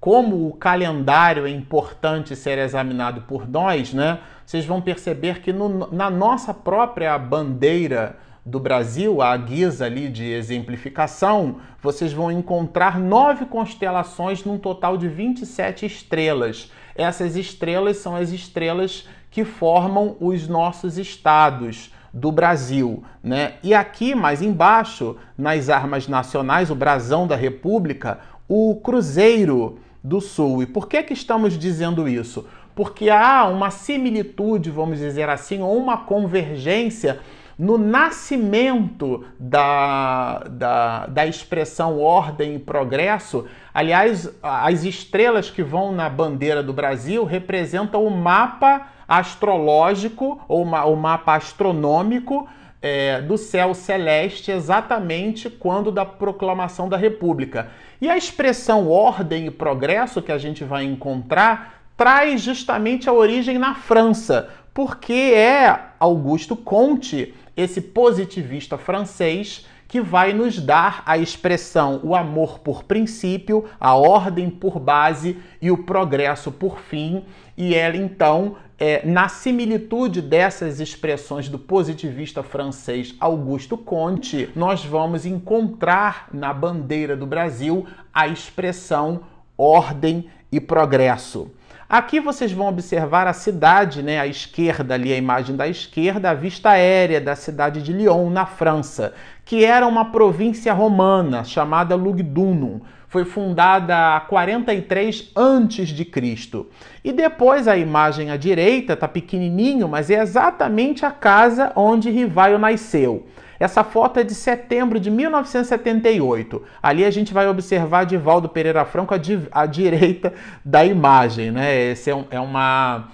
como 0.00 0.46
o 0.46 0.54
calendário 0.54 1.46
é 1.46 1.50
importante 1.50 2.34
ser 2.34 2.56
examinado 2.58 3.22
por 3.22 3.48
nós, 3.48 3.92
né? 3.92 4.20
Vocês 4.46 4.64
vão 4.64 4.80
perceber 4.80 5.40
que 5.40 5.52
no, 5.52 5.92
na 5.92 6.08
nossa 6.08 6.54
própria 6.54 7.18
bandeira 7.18 8.16
do 8.44 8.58
Brasil, 8.58 9.20
a 9.20 9.36
guisa 9.36 9.84
ali 9.84 10.08
de 10.08 10.24
exemplificação, 10.24 11.56
vocês 11.82 12.12
vão 12.12 12.30
encontrar 12.30 12.98
nove 12.98 13.44
constelações 13.46 14.44
num 14.44 14.58
total 14.58 14.96
de 14.96 15.08
27 15.08 15.86
estrelas. 15.86 16.70
Essas 16.94 17.36
estrelas 17.36 17.98
são 17.98 18.16
as 18.16 18.30
estrelas 18.30 19.06
que 19.30 19.44
formam 19.44 20.16
os 20.20 20.48
nossos 20.48 20.98
estados 20.98 21.92
do 22.12 22.32
Brasil, 22.32 23.02
né? 23.22 23.54
E 23.62 23.74
aqui 23.74 24.14
mais 24.14 24.40
embaixo, 24.40 25.16
nas 25.36 25.68
armas 25.68 26.08
nacionais, 26.08 26.70
o 26.70 26.74
brasão 26.74 27.26
da 27.26 27.36
República, 27.36 28.18
o 28.48 28.76
Cruzeiro 28.76 29.78
do 30.02 30.20
Sul. 30.20 30.62
E 30.62 30.66
por 30.66 30.88
que 30.88 31.02
que 31.02 31.12
estamos 31.12 31.58
dizendo 31.58 32.08
isso? 32.08 32.46
Porque 32.74 33.10
há 33.10 33.46
uma 33.46 33.70
similitude, 33.70 34.70
vamos 34.70 34.98
dizer 34.98 35.28
assim, 35.28 35.60
ou 35.60 35.76
uma 35.76 35.98
convergência 35.98 37.20
no 37.58 37.76
nascimento 37.76 39.24
da, 39.38 40.44
da, 40.48 41.06
da 41.06 41.26
expressão 41.26 41.98
ordem 42.00 42.54
e 42.54 42.58
progresso, 42.58 43.46
aliás, 43.74 44.32
as 44.40 44.84
estrelas 44.84 45.50
que 45.50 45.62
vão 45.62 45.90
na 45.90 46.08
bandeira 46.08 46.62
do 46.62 46.72
Brasil 46.72 47.24
representam 47.24 48.06
o 48.06 48.10
mapa 48.10 48.86
astrológico 49.08 50.40
ou 50.46 50.62
o 50.62 50.96
mapa 50.96 51.34
astronômico 51.34 52.48
é, 52.80 53.20
do 53.22 53.36
céu 53.36 53.74
celeste 53.74 54.52
exatamente 54.52 55.50
quando 55.50 55.90
da 55.90 56.04
proclamação 56.04 56.88
da 56.88 56.96
República. 56.96 57.70
E 58.00 58.08
a 58.08 58.16
expressão 58.16 58.88
ordem 58.88 59.46
e 59.46 59.50
progresso 59.50 60.22
que 60.22 60.30
a 60.30 60.38
gente 60.38 60.62
vai 60.62 60.84
encontrar 60.84 61.82
traz 61.96 62.40
justamente 62.40 63.08
a 63.08 63.12
origem 63.12 63.58
na 63.58 63.74
França, 63.74 64.48
porque 64.72 65.12
é 65.12 65.76
Augusto 65.98 66.54
Comte, 66.54 67.34
esse 67.58 67.80
positivista 67.80 68.78
francês, 68.78 69.66
que 69.88 70.00
vai 70.00 70.32
nos 70.32 70.60
dar 70.60 71.02
a 71.04 71.18
expressão 71.18 71.98
o 72.04 72.14
amor 72.14 72.60
por 72.60 72.84
princípio, 72.84 73.64
a 73.80 73.96
ordem 73.96 74.48
por 74.48 74.78
base 74.78 75.38
e 75.60 75.70
o 75.70 75.82
progresso 75.82 76.52
por 76.52 76.78
fim. 76.78 77.24
E 77.56 77.74
ela 77.74 77.96
então, 77.96 78.56
é, 78.78 79.04
na 79.04 79.28
similitude 79.28 80.22
dessas 80.22 80.78
expressões 80.78 81.48
do 81.48 81.58
positivista 81.58 82.44
francês 82.44 83.16
Augusto 83.18 83.76
Comte, 83.76 84.48
nós 84.54 84.84
vamos 84.84 85.26
encontrar 85.26 86.28
na 86.32 86.52
bandeira 86.52 87.16
do 87.16 87.26
Brasil 87.26 87.86
a 88.14 88.28
expressão 88.28 89.22
ordem 89.56 90.30
e 90.52 90.60
progresso. 90.60 91.50
Aqui 91.90 92.20
vocês 92.20 92.52
vão 92.52 92.68
observar 92.68 93.26
a 93.26 93.32
cidade, 93.32 94.02
né, 94.02 94.20
à 94.20 94.26
esquerda 94.26 94.92
ali, 94.92 95.10
a 95.10 95.16
imagem 95.16 95.56
da 95.56 95.66
esquerda, 95.66 96.28
a 96.28 96.34
vista 96.34 96.68
aérea 96.68 97.18
da 97.18 97.34
cidade 97.34 97.80
de 97.80 97.94
Lyon, 97.94 98.28
na 98.28 98.44
França, 98.44 99.14
que 99.42 99.64
era 99.64 99.86
uma 99.86 100.12
província 100.12 100.74
romana 100.74 101.44
chamada 101.44 101.94
Lugdunum. 101.94 102.82
Foi 103.08 103.24
fundada 103.24 104.16
a 104.16 104.20
43 104.20 105.32
antes 105.34 105.88
de 105.88 106.04
Cristo. 106.04 106.66
E 107.02 107.10
depois 107.10 107.66
a 107.66 107.78
imagem 107.78 108.30
à 108.30 108.36
direita 108.36 108.92
está 108.92 109.08
pequenininho, 109.08 109.88
mas 109.88 110.10
é 110.10 110.20
exatamente 110.20 111.06
a 111.06 111.10
casa 111.10 111.72
onde 111.74 112.10
Rivaio 112.10 112.58
nasceu. 112.58 113.26
Essa 113.58 113.82
foto 113.82 114.20
é 114.20 114.24
de 114.24 114.34
setembro 114.34 115.00
de 115.00 115.10
1978. 115.10 116.62
Ali 116.82 117.04
a 117.04 117.10
gente 117.10 117.34
vai 117.34 117.48
observar 117.48 118.04
Divaldo 118.04 118.48
Pereira 118.48 118.84
Franco 118.84 119.14
à, 119.14 119.18
di 119.18 119.48
à 119.50 119.66
direita 119.66 120.32
da 120.64 120.84
imagem. 120.84 121.50
Né? 121.50 121.90
Essa 121.90 122.10
é, 122.10 122.14
um, 122.14 122.24
é, 122.30 122.40
uma, 122.40 123.08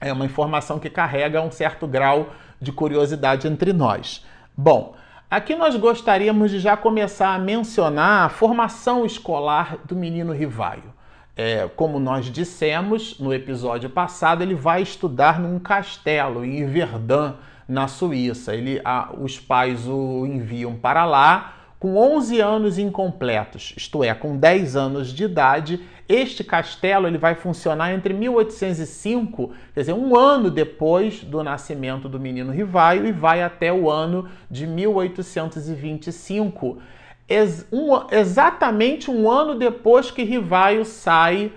é 0.00 0.12
uma 0.12 0.24
informação 0.24 0.78
que 0.78 0.88
carrega 0.88 1.42
um 1.42 1.50
certo 1.50 1.86
grau 1.86 2.30
de 2.60 2.70
curiosidade 2.70 3.48
entre 3.48 3.72
nós. 3.72 4.24
Bom, 4.56 4.94
aqui 5.28 5.56
nós 5.56 5.74
gostaríamos 5.74 6.52
de 6.52 6.60
já 6.60 6.76
começar 6.76 7.34
a 7.34 7.38
mencionar 7.38 8.26
a 8.26 8.28
formação 8.28 9.04
escolar 9.04 9.78
do 9.84 9.96
menino 9.96 10.32
Rivaio. 10.32 10.94
É, 11.36 11.68
como 11.74 11.98
nós 11.98 12.26
dissemos 12.26 13.18
no 13.18 13.34
episódio 13.34 13.90
passado, 13.90 14.42
ele 14.42 14.54
vai 14.54 14.82
estudar 14.82 15.40
num 15.40 15.58
castelo 15.58 16.44
em 16.44 16.64
Verdun, 16.64 17.32
na 17.68 17.88
Suíça. 17.88 18.54
Ele, 18.54 18.80
a, 18.84 19.10
os 19.18 19.38
pais 19.38 19.86
o 19.86 20.26
enviam 20.26 20.74
para 20.74 21.04
lá 21.04 21.54
com 21.84 21.98
11 21.98 22.40
anos 22.40 22.78
incompletos, 22.78 23.74
isto 23.76 24.02
é, 24.02 24.14
com 24.14 24.38
10 24.38 24.74
anos 24.74 25.12
de 25.12 25.24
idade. 25.24 25.80
Este 26.08 26.42
castelo 26.42 27.06
ele 27.06 27.18
vai 27.18 27.34
funcionar 27.34 27.92
entre 27.92 28.14
1805, 28.14 29.52
quer 29.74 29.80
dizer, 29.80 29.92
um 29.92 30.16
ano 30.16 30.50
depois 30.50 31.22
do 31.22 31.42
nascimento 31.42 32.08
do 32.08 32.18
menino 32.18 32.52
Rivaio, 32.52 33.06
e 33.06 33.12
vai 33.12 33.42
até 33.42 33.70
o 33.70 33.90
ano 33.90 34.26
de 34.50 34.66
1825, 34.66 36.78
ex 37.28 37.66
um, 37.70 37.90
exatamente 38.10 39.10
um 39.10 39.30
ano 39.30 39.54
depois 39.54 40.10
que 40.10 40.22
Rivaio 40.22 40.86
sai 40.86 41.52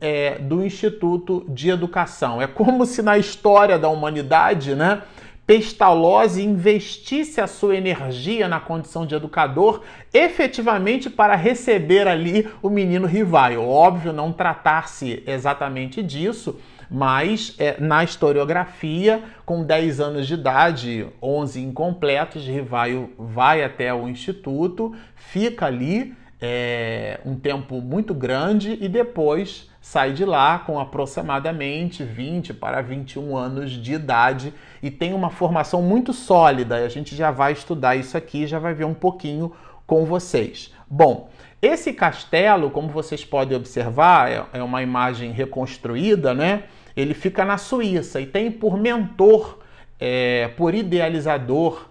é, 0.00 0.38
do 0.38 0.64
Instituto 0.64 1.44
de 1.48 1.68
Educação. 1.68 2.40
É 2.40 2.46
como 2.46 2.86
se 2.86 3.02
na 3.02 3.18
história 3.18 3.78
da 3.78 3.90
humanidade, 3.90 4.74
né? 4.74 5.02
Pestalozzi 5.46 6.42
investisse 6.42 7.40
a 7.40 7.46
sua 7.46 7.76
energia 7.76 8.48
na 8.48 8.58
condição 8.58 9.06
de 9.06 9.14
educador 9.14 9.82
efetivamente 10.12 11.08
para 11.08 11.36
receber 11.36 12.08
ali 12.08 12.48
o 12.60 12.68
menino 12.68 13.06
Rivaio. 13.06 13.62
Óbvio, 13.62 14.12
não 14.12 14.32
tratar-se 14.32 15.22
exatamente 15.24 16.02
disso, 16.02 16.58
mas 16.90 17.54
é, 17.58 17.80
na 17.80 18.02
historiografia, 18.02 19.22
com 19.44 19.62
10 19.62 20.00
anos 20.00 20.26
de 20.26 20.34
idade, 20.34 21.06
11 21.22 21.62
incompletos, 21.62 22.44
Rivaio 22.44 23.12
vai 23.16 23.62
até 23.62 23.94
o 23.94 24.08
instituto, 24.08 24.94
fica 25.14 25.66
ali 25.66 26.12
é, 26.40 27.20
um 27.24 27.36
tempo 27.36 27.80
muito 27.80 28.12
grande 28.12 28.76
e 28.80 28.88
depois 28.88 29.70
sai 29.88 30.12
de 30.12 30.24
lá 30.24 30.58
com 30.58 30.80
aproximadamente 30.80 32.02
20 32.02 32.52
para 32.54 32.82
21 32.82 33.36
anos 33.36 33.70
de 33.70 33.94
idade 33.94 34.52
e 34.82 34.90
tem 34.90 35.14
uma 35.14 35.30
formação 35.30 35.80
muito 35.80 36.12
sólida. 36.12 36.74
A 36.84 36.88
gente 36.88 37.14
já 37.14 37.30
vai 37.30 37.52
estudar 37.52 37.94
isso 37.94 38.16
aqui, 38.16 38.48
já 38.48 38.58
vai 38.58 38.74
ver 38.74 38.84
um 38.84 38.92
pouquinho 38.92 39.52
com 39.86 40.04
vocês. 40.04 40.74
Bom, 40.90 41.30
esse 41.62 41.92
castelo, 41.92 42.68
como 42.68 42.88
vocês 42.88 43.24
podem 43.24 43.56
observar, 43.56 44.28
é, 44.28 44.44
é 44.54 44.62
uma 44.62 44.82
imagem 44.82 45.30
reconstruída, 45.30 46.34
né? 46.34 46.64
Ele 46.96 47.14
fica 47.14 47.44
na 47.44 47.56
Suíça 47.56 48.20
e 48.20 48.26
tem 48.26 48.50
por 48.50 48.76
mentor, 48.76 49.60
é, 50.00 50.48
por 50.56 50.74
idealizador, 50.74 51.86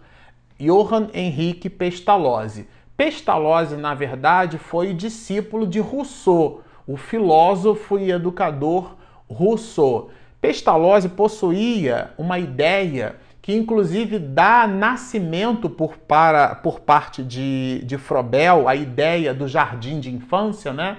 Johann 0.59 1.07
Henrique 1.13 1.69
Pestalozzi. 1.69 2.67
Pestalozzi, 2.97 3.77
na 3.77 3.93
verdade, 3.93 4.57
foi 4.57 4.93
discípulo 4.93 5.65
de 5.65 5.79
Rousseau, 5.79 6.64
o 6.87 6.97
filósofo 6.97 7.97
e 7.97 8.11
educador 8.11 8.95
Rousseau. 9.29 10.09
Pestalozzi 10.39 11.09
possuía 11.09 12.11
uma 12.17 12.37
ideia 12.37 13.15
que 13.41 13.53
inclusive 13.53 14.17
dá 14.17 14.67
nascimento 14.67 15.69
por, 15.69 15.97
para, 15.97 16.55
por 16.55 16.79
parte 16.79 17.23
de, 17.23 17.83
de 17.85 17.97
Frobel, 17.97 18.67
a 18.67 18.75
ideia 18.75 19.33
do 19.33 19.47
jardim 19.47 19.99
de 19.99 20.11
infância, 20.11 20.73
né? 20.73 20.97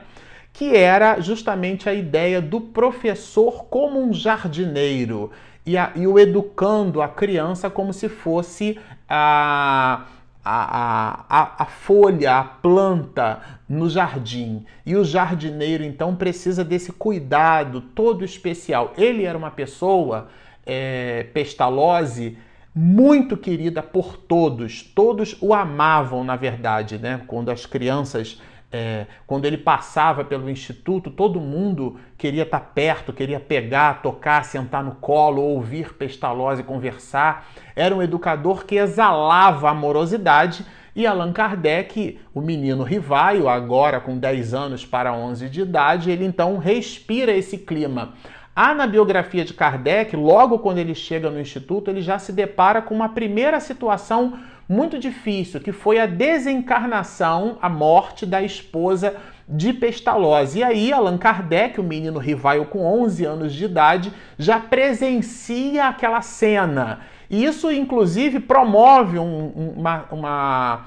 que 0.52 0.74
era 0.74 1.20
justamente 1.20 1.86
a 1.86 1.92
ideia 1.92 2.40
do 2.40 2.60
professor 2.60 3.64
como 3.64 4.00
um 4.00 4.10
jardineiro 4.10 5.30
e, 5.66 5.76
a, 5.76 5.92
e 5.94 6.06
o 6.06 6.18
educando 6.18 7.02
a 7.02 7.08
criança 7.08 7.68
como 7.68 7.92
se 7.92 8.08
fosse 8.08 8.78
a 9.06 10.06
a, 10.48 11.24
a, 11.28 11.62
a, 11.62 11.66
folha, 11.66 12.36
a 12.38 12.44
planta 12.44 13.40
no 13.68 13.90
jardim. 13.90 14.64
E 14.84 14.94
o 14.94 15.04
jardineiro, 15.04 15.82
então, 15.82 16.14
precisa 16.14 16.64
desse 16.64 16.92
cuidado 16.92 17.80
todo 17.80 18.24
especial. 18.24 18.92
Ele 18.96 19.24
era 19.24 19.36
uma 19.36 19.50
pessoa, 19.50 20.28
é, 20.64 21.24
Pestalozzi, 21.34 22.38
muito 22.72 23.36
querida 23.36 23.82
por 23.82 24.16
todos. 24.16 24.82
Todos 24.82 25.36
o 25.40 25.52
amavam, 25.52 26.22
na 26.22 26.36
verdade, 26.36 26.96
né? 26.96 27.22
Quando 27.26 27.50
as 27.50 27.66
crianças 27.66 28.40
é, 28.76 29.06
quando 29.26 29.46
ele 29.46 29.56
passava 29.56 30.22
pelo 30.22 30.50
instituto, 30.50 31.10
todo 31.10 31.40
mundo 31.40 31.98
queria 32.18 32.42
estar 32.42 32.60
perto, 32.60 33.12
queria 33.12 33.40
pegar, 33.40 34.02
tocar, 34.02 34.44
sentar 34.44 34.84
no 34.84 34.96
colo, 34.96 35.40
ouvir 35.40 35.94
Pestalozzi 35.94 36.62
conversar. 36.62 37.48
Era 37.74 37.94
um 37.94 38.02
educador 38.02 38.66
que 38.66 38.76
exalava 38.76 39.70
amorosidade 39.70 40.66
e 40.94 41.06
Allan 41.06 41.32
Kardec, 41.32 42.18
o 42.34 42.40
menino 42.40 42.82
Rivaio, 42.82 43.48
agora 43.48 43.98
com 43.98 44.18
10 44.18 44.52
anos 44.52 44.84
para 44.84 45.12
11 45.12 45.48
de 45.48 45.62
idade, 45.62 46.10
ele 46.10 46.24
então 46.24 46.58
respira 46.58 47.32
esse 47.32 47.56
clima. 47.56 48.14
Há 48.54 48.74
na 48.74 48.86
biografia 48.86 49.44
de 49.44 49.52
Kardec, 49.52 50.16
logo 50.16 50.58
quando 50.58 50.78
ele 50.78 50.94
chega 50.94 51.30
no 51.30 51.40
instituto, 51.40 51.90
ele 51.90 52.00
já 52.00 52.18
se 52.18 52.32
depara 52.32 52.80
com 52.80 52.94
uma 52.94 53.10
primeira 53.10 53.60
situação 53.60 54.38
muito 54.68 54.98
difícil, 54.98 55.60
que 55.60 55.72
foi 55.72 55.98
a 55.98 56.06
desencarnação, 56.06 57.58
a 57.62 57.68
morte 57.68 58.26
da 58.26 58.42
esposa 58.42 59.16
de 59.48 59.72
Pestalozzi. 59.72 60.58
E 60.58 60.64
aí 60.64 60.92
Allan 60.92 61.18
Kardec, 61.18 61.80
o 61.80 61.84
menino 61.84 62.18
rival 62.18 62.64
com 62.66 62.84
11 63.02 63.24
anos 63.24 63.54
de 63.54 63.64
idade, 63.64 64.12
já 64.38 64.58
presencia 64.58 65.86
aquela 65.86 66.20
cena. 66.20 67.00
E 67.30 67.44
isso, 67.44 67.70
inclusive, 67.70 68.40
promove 68.40 69.18
um, 69.18 69.72
uma, 69.76 70.04
uma, 70.10 70.86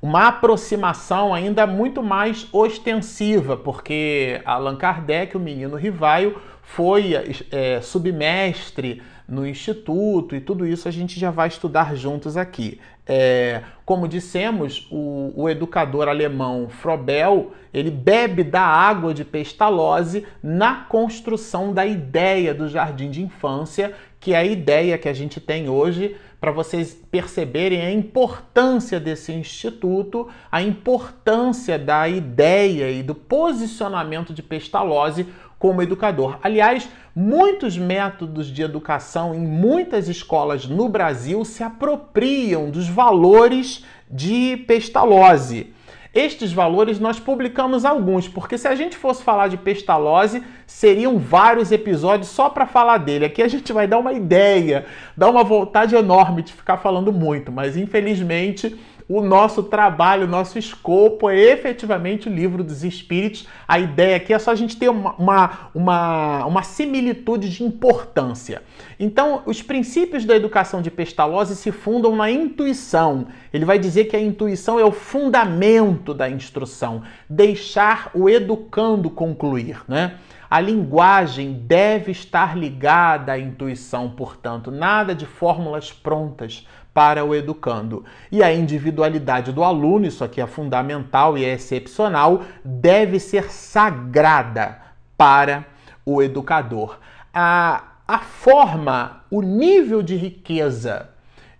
uma 0.00 0.28
aproximação 0.28 1.34
ainda 1.34 1.66
muito 1.66 2.02
mais 2.02 2.46
ostensiva, 2.52 3.56
porque 3.56 4.40
Allan 4.44 4.76
Kardec, 4.76 5.36
o 5.36 5.40
menino 5.40 5.76
rival, 5.76 6.32
foi 6.62 7.12
é, 7.50 7.80
submestre 7.80 9.02
no 9.28 9.46
instituto 9.46 10.34
e 10.34 10.40
tudo 10.40 10.66
isso 10.66 10.88
a 10.88 10.90
gente 10.90 11.20
já 11.20 11.30
vai 11.30 11.48
estudar 11.48 11.94
juntos 11.94 12.36
aqui. 12.36 12.80
É, 13.06 13.62
como 13.84 14.08
dissemos, 14.08 14.86
o, 14.90 15.32
o, 15.34 15.48
educador 15.48 16.08
alemão 16.08 16.68
Frobel 16.68 17.52
ele 17.72 17.90
bebe 17.90 18.42
da 18.42 18.62
água 18.62 19.14
de 19.14 19.24
Pestalozzi 19.24 20.26
na 20.42 20.84
construção 20.84 21.72
da 21.72 21.86
ideia 21.86 22.54
do 22.54 22.68
jardim 22.68 23.10
de 23.10 23.22
infância, 23.22 23.94
que 24.20 24.34
é 24.34 24.38
a 24.38 24.44
ideia 24.44 24.98
que 24.98 25.08
a 25.08 25.14
gente 25.14 25.40
tem 25.40 25.68
hoje 25.68 26.16
para 26.40 26.52
vocês 26.52 26.94
perceberem 27.10 27.80
a 27.80 27.90
importância 27.90 29.00
desse 29.00 29.32
instituto, 29.32 30.28
a 30.52 30.62
importância 30.62 31.78
da 31.78 32.08
ideia 32.08 32.90
e 32.90 33.02
do 33.02 33.14
posicionamento 33.14 34.32
de 34.32 34.42
Pestalozzi 34.42 35.26
como 35.58 35.82
educador. 35.82 36.38
Aliás, 36.42 36.88
muitos 37.14 37.76
métodos 37.76 38.46
de 38.46 38.62
educação 38.62 39.34
em 39.34 39.40
muitas 39.40 40.08
escolas 40.08 40.66
no 40.66 40.88
Brasil 40.88 41.44
se 41.44 41.62
apropriam 41.62 42.70
dos 42.70 42.88
valores 42.88 43.84
de 44.10 44.56
Pestalozzi. 44.66 45.74
estes 46.14 46.52
valores 46.52 46.98
nós 46.98 47.20
publicamos 47.20 47.84
alguns, 47.84 48.26
porque 48.26 48.56
se 48.56 48.66
a 48.66 48.74
gente 48.74 48.96
fosse 48.96 49.22
falar 49.22 49.48
de 49.48 49.56
Pestalozzi, 49.56 50.42
seriam 50.66 51.18
vários 51.18 51.70
episódios 51.70 52.28
só 52.28 52.48
para 52.48 52.66
falar 52.66 52.98
dele. 52.98 53.26
Aqui 53.26 53.42
a 53.42 53.48
gente 53.48 53.72
vai 53.72 53.86
dar 53.86 53.98
uma 53.98 54.12
ideia, 54.12 54.86
dar 55.16 55.28
uma 55.28 55.44
vontade 55.44 55.94
enorme 55.94 56.42
de 56.42 56.52
ficar 56.52 56.78
falando 56.78 57.12
muito, 57.12 57.52
mas 57.52 57.76
infelizmente 57.76 58.78
o 59.08 59.22
nosso 59.22 59.62
trabalho, 59.62 60.24
o 60.24 60.28
nosso 60.28 60.58
escopo 60.58 61.30
é 61.30 61.38
efetivamente 61.38 62.28
o 62.28 62.32
livro 62.32 62.62
dos 62.62 62.84
espíritos. 62.84 63.48
A 63.66 63.78
ideia 63.78 64.16
aqui 64.16 64.34
é 64.34 64.38
só 64.38 64.50
a 64.50 64.54
gente 64.54 64.76
ter 64.76 64.90
uma, 64.90 65.14
uma, 65.14 65.70
uma, 65.74 66.44
uma 66.44 66.62
similitude 66.62 67.48
de 67.48 67.64
importância. 67.64 68.62
Então, 69.00 69.42
os 69.46 69.62
princípios 69.62 70.26
da 70.26 70.36
educação 70.36 70.82
de 70.82 70.90
Pestalozzi 70.90 71.56
se 71.56 71.72
fundam 71.72 72.14
na 72.14 72.30
intuição. 72.30 73.28
Ele 73.50 73.64
vai 73.64 73.78
dizer 73.78 74.04
que 74.04 74.16
a 74.16 74.20
intuição 74.20 74.78
é 74.78 74.84
o 74.84 74.92
fundamento 74.92 76.12
da 76.12 76.28
instrução, 76.28 77.02
deixar 77.30 78.10
o 78.12 78.28
educando 78.28 79.08
concluir, 79.08 79.82
né? 79.88 80.16
A 80.50 80.60
linguagem 80.60 81.52
deve 81.52 82.10
estar 82.10 82.56
ligada 82.56 83.32
à 83.32 83.38
intuição, 83.38 84.08
portanto, 84.08 84.70
nada 84.70 85.14
de 85.14 85.26
fórmulas 85.26 85.92
prontas 85.92 86.66
para 86.98 87.24
o 87.24 87.32
educando. 87.32 88.04
E 88.28 88.42
a 88.42 88.52
individualidade 88.52 89.52
do 89.52 89.62
aluno, 89.62 90.04
isso 90.04 90.24
aqui 90.24 90.40
é 90.40 90.46
fundamental 90.48 91.38
e 91.38 91.44
é 91.44 91.52
excepcional, 91.54 92.42
deve 92.64 93.20
ser 93.20 93.52
sagrada 93.52 94.82
para 95.16 95.64
o 96.04 96.20
educador. 96.20 96.98
A, 97.32 97.84
a 98.08 98.18
forma, 98.18 99.22
o 99.30 99.40
nível 99.42 100.02
de 100.02 100.16
riqueza 100.16 101.10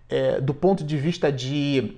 é, 0.09 0.41
do 0.41 0.53
ponto 0.53 0.83
de 0.83 0.97
vista 0.97 1.31
de 1.31 1.97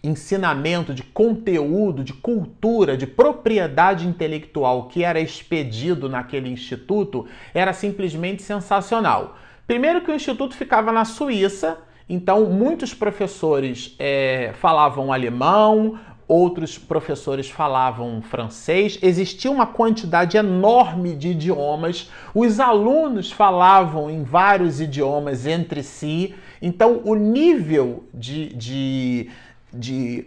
ensinamento, 0.00 0.94
de 0.94 1.02
conteúdo, 1.02 2.04
de 2.04 2.12
cultura, 2.12 2.96
de 2.96 3.08
propriedade 3.08 4.06
intelectual 4.06 4.86
que 4.86 5.02
era 5.02 5.18
expedido 5.18 6.08
naquele 6.08 6.48
instituto 6.48 7.26
era 7.52 7.72
simplesmente 7.72 8.40
sensacional. 8.40 9.36
Primeiro 9.66 10.00
que 10.02 10.12
o 10.12 10.14
instituto 10.14 10.54
ficava 10.54 10.92
na 10.92 11.04
Suíça, 11.04 11.78
então 12.08 12.46
muitos 12.46 12.92
professores 12.92 13.94
é, 13.98 14.52
falavam 14.60 15.12
alemão, 15.12 15.98
outros 16.26 16.78
professores 16.78 17.50
falavam 17.50 18.22
francês, 18.22 18.98
existia 19.02 19.50
uma 19.50 19.66
quantidade 19.66 20.36
enorme 20.36 21.14
de 21.14 21.28
idiomas, 21.28 22.10
os 22.34 22.58
alunos 22.58 23.30
falavam 23.30 24.10
em 24.10 24.22
vários 24.22 24.80
idiomas 24.80 25.46
entre 25.46 25.82
si, 25.82 26.34
então 26.60 27.00
o 27.04 27.14
nível 27.14 28.04
de, 28.14 28.48
de 28.54 29.30
de 29.72 30.26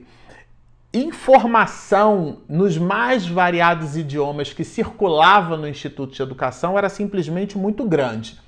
informação 0.91 2.39
nos 2.49 2.77
mais 2.77 3.27
variados 3.27 3.95
idiomas 3.95 4.53
que 4.53 4.63
circulava 4.63 5.55
no 5.57 5.67
Instituto 5.67 6.15
de 6.15 6.21
Educação 6.21 6.77
era 6.77 6.89
simplesmente 6.89 7.57
muito 7.57 7.83
grande. 7.83 8.39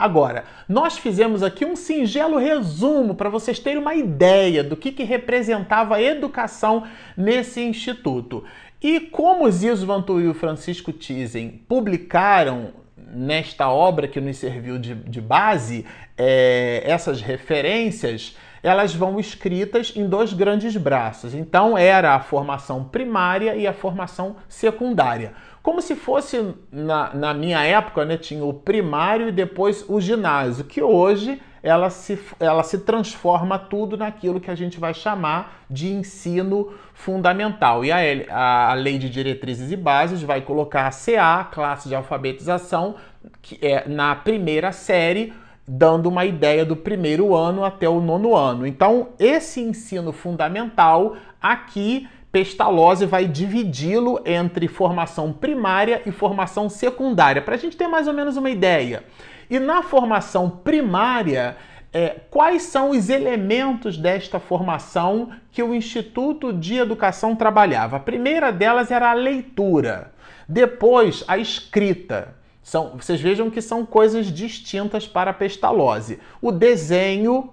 Agora, 0.00 0.44
nós 0.66 0.96
fizemos 0.96 1.42
aqui 1.42 1.62
um 1.62 1.76
singelo 1.76 2.38
resumo 2.38 3.14
para 3.14 3.28
vocês 3.28 3.58
terem 3.58 3.78
uma 3.78 3.94
ideia 3.94 4.64
do 4.64 4.74
que, 4.74 4.92
que 4.92 5.04
representava 5.04 5.96
a 5.96 6.02
educação 6.02 6.84
nesse 7.14 7.60
instituto. 7.60 8.42
E 8.80 8.98
como 8.98 9.44
os 9.44 9.56
Ziso 9.56 9.84
Vantu 9.84 10.18
e 10.18 10.26
o 10.26 10.32
Francisco 10.32 10.90
Tizen 10.90 11.50
publicaram 11.68 12.70
nesta 13.12 13.68
obra 13.68 14.08
que 14.08 14.22
nos 14.22 14.38
serviu 14.38 14.78
de, 14.78 14.94
de 14.94 15.20
base 15.20 15.84
é, 16.16 16.82
essas 16.86 17.20
referências, 17.20 18.34
elas 18.62 18.94
vão 18.94 19.20
escritas 19.20 19.92
em 19.94 20.08
dois 20.08 20.32
grandes 20.32 20.76
braços. 20.78 21.34
Então 21.34 21.76
era 21.76 22.14
a 22.14 22.20
formação 22.20 22.84
primária 22.84 23.54
e 23.54 23.66
a 23.66 23.72
formação 23.74 24.36
secundária. 24.48 25.34
Como 25.62 25.82
se 25.82 25.94
fosse, 25.94 26.54
na, 26.72 27.14
na 27.14 27.34
minha 27.34 27.62
época, 27.62 28.04
né, 28.04 28.16
tinha 28.16 28.44
o 28.44 28.52
primário 28.52 29.28
e 29.28 29.32
depois 29.32 29.84
o 29.88 30.00
ginásio, 30.00 30.64
que 30.64 30.82
hoje 30.82 31.40
ela 31.62 31.90
se, 31.90 32.18
ela 32.38 32.62
se 32.62 32.78
transforma 32.78 33.58
tudo 33.58 33.96
naquilo 33.96 34.40
que 34.40 34.50
a 34.50 34.54
gente 34.54 34.80
vai 34.80 34.94
chamar 34.94 35.64
de 35.68 35.88
ensino 35.88 36.72
fundamental. 36.94 37.84
E 37.84 37.92
a, 37.92 38.70
a 38.70 38.74
Lei 38.74 38.98
de 38.98 39.10
Diretrizes 39.10 39.70
e 39.70 39.76
Bases 39.76 40.22
vai 40.22 40.40
colocar 40.40 40.86
a 40.86 40.90
CA, 40.90 41.44
classe 41.44 41.88
de 41.88 41.94
alfabetização, 41.94 42.96
que 43.42 43.58
é 43.60 43.86
na 43.86 44.16
primeira 44.16 44.72
série, 44.72 45.34
dando 45.68 46.08
uma 46.08 46.24
ideia 46.24 46.64
do 46.64 46.74
primeiro 46.74 47.34
ano 47.34 47.64
até 47.64 47.88
o 47.88 48.00
nono 48.00 48.34
ano. 48.34 48.66
Então, 48.66 49.10
esse 49.18 49.60
ensino 49.60 50.12
fundamental 50.12 51.16
aqui 51.40 52.08
Pestalozzi 52.32 53.06
vai 53.06 53.26
dividi-lo 53.26 54.20
entre 54.24 54.68
formação 54.68 55.32
primária 55.32 56.02
e 56.06 56.12
formação 56.12 56.68
secundária, 56.68 57.42
para 57.42 57.56
a 57.56 57.58
gente 57.58 57.76
ter 57.76 57.88
mais 57.88 58.06
ou 58.06 58.14
menos 58.14 58.36
uma 58.36 58.50
ideia. 58.50 59.04
E 59.50 59.58
na 59.58 59.82
formação 59.82 60.48
primária, 60.48 61.56
é, 61.92 62.20
quais 62.30 62.62
são 62.62 62.90
os 62.90 63.08
elementos 63.08 63.96
desta 63.96 64.38
formação 64.38 65.30
que 65.50 65.60
o 65.60 65.74
Instituto 65.74 66.52
de 66.52 66.76
Educação 66.76 67.34
trabalhava? 67.34 67.96
A 67.96 68.00
primeira 68.00 68.52
delas 68.52 68.92
era 68.92 69.10
a 69.10 69.14
leitura, 69.14 70.12
depois 70.48 71.24
a 71.26 71.36
escrita. 71.36 72.36
São, 72.62 72.92
vocês 72.96 73.20
vejam 73.20 73.50
que 73.50 73.60
são 73.60 73.84
coisas 73.84 74.26
distintas 74.26 75.08
para 75.08 75.32
a 75.32 75.34
pestalose. 75.34 76.20
O 76.40 76.52
desenho, 76.52 77.50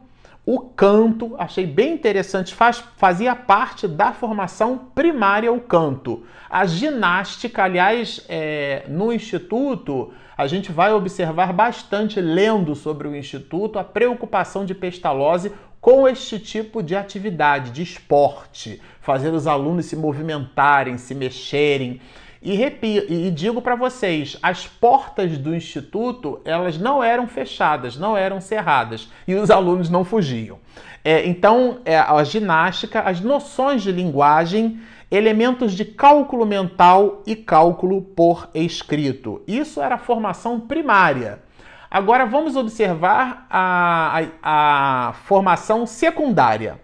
o 0.49 0.62
canto, 0.62 1.36
achei 1.38 1.67
bem 1.67 1.91
interessante, 1.91 2.55
faz, 2.55 2.81
fazia 2.95 3.36
parte 3.36 3.86
da 3.86 4.13
formação 4.13 4.77
primária 4.95 5.51
o 5.51 5.60
canto. 5.60 6.23
A 6.49 6.65
ginástica, 6.65 7.65
aliás, 7.65 8.25
é, 8.29 8.86
no 8.88 9.12
Instituto, 9.12 10.13
a 10.38 10.47
gente 10.47 10.71
vai 10.71 10.93
observar 10.93 11.51
bastante, 11.51 12.21
lendo 12.21 12.75
sobre 12.75 13.10
o 13.10 13.15
Instituto, 13.15 13.77
a 13.77 13.83
preocupação 13.83 14.63
de 14.63 14.73
Pestalozzi 14.73 15.51
com 15.81 16.07
este 16.07 16.39
tipo 16.39 16.81
de 16.81 16.95
atividade, 16.95 17.71
de 17.71 17.83
esporte, 17.83 18.81
fazer 19.01 19.33
os 19.33 19.47
alunos 19.47 19.88
se 19.88 19.97
movimentarem, 19.97 20.97
se 20.97 21.13
mexerem. 21.13 21.99
E, 22.41 22.62
e 23.10 23.32
digo 23.32 23.62
para 23.62 23.76
vocês, 23.76 24.38
as 24.41 24.67
portas 24.67 25.38
do 25.38 25.56
instituto 25.56 26.39
elas 26.45 26.78
não 26.78 27.04
eram 27.04 27.28
fechadas, 27.28 27.97
não 27.97 28.15
eram 28.15 28.39
cerradas 28.39 29.10
e 29.28 29.34
os 29.36 29.50
alunos 29.50 29.89
não 29.89 30.06
fugiam. 30.06 30.60
É, 31.04 31.26
então, 31.26 31.80
é, 31.86 31.97
a 31.97 32.23
ginástica, 32.23 33.02
as 33.02 33.21
noções 33.21 33.82
de 33.82 33.91
linguagem, 33.91 34.80
elementos 35.10 35.73
de 35.73 35.86
cálculo 35.86 36.45
mental 36.45 37.23
e 37.26 37.36
cálculo 37.36 38.02
por 38.02 38.50
escrito. 38.54 39.41
Isso 39.47 39.82
era 39.82 39.95
a 39.95 40.00
formação 40.00 40.60
primária. 40.60 41.39
Agora 41.89 42.26
vamos 42.26 42.58
observar 42.58 43.47
a, 43.50 44.19
a, 44.43 45.10
a 45.10 45.13
formação 45.13 45.86
secundária. 45.86 46.80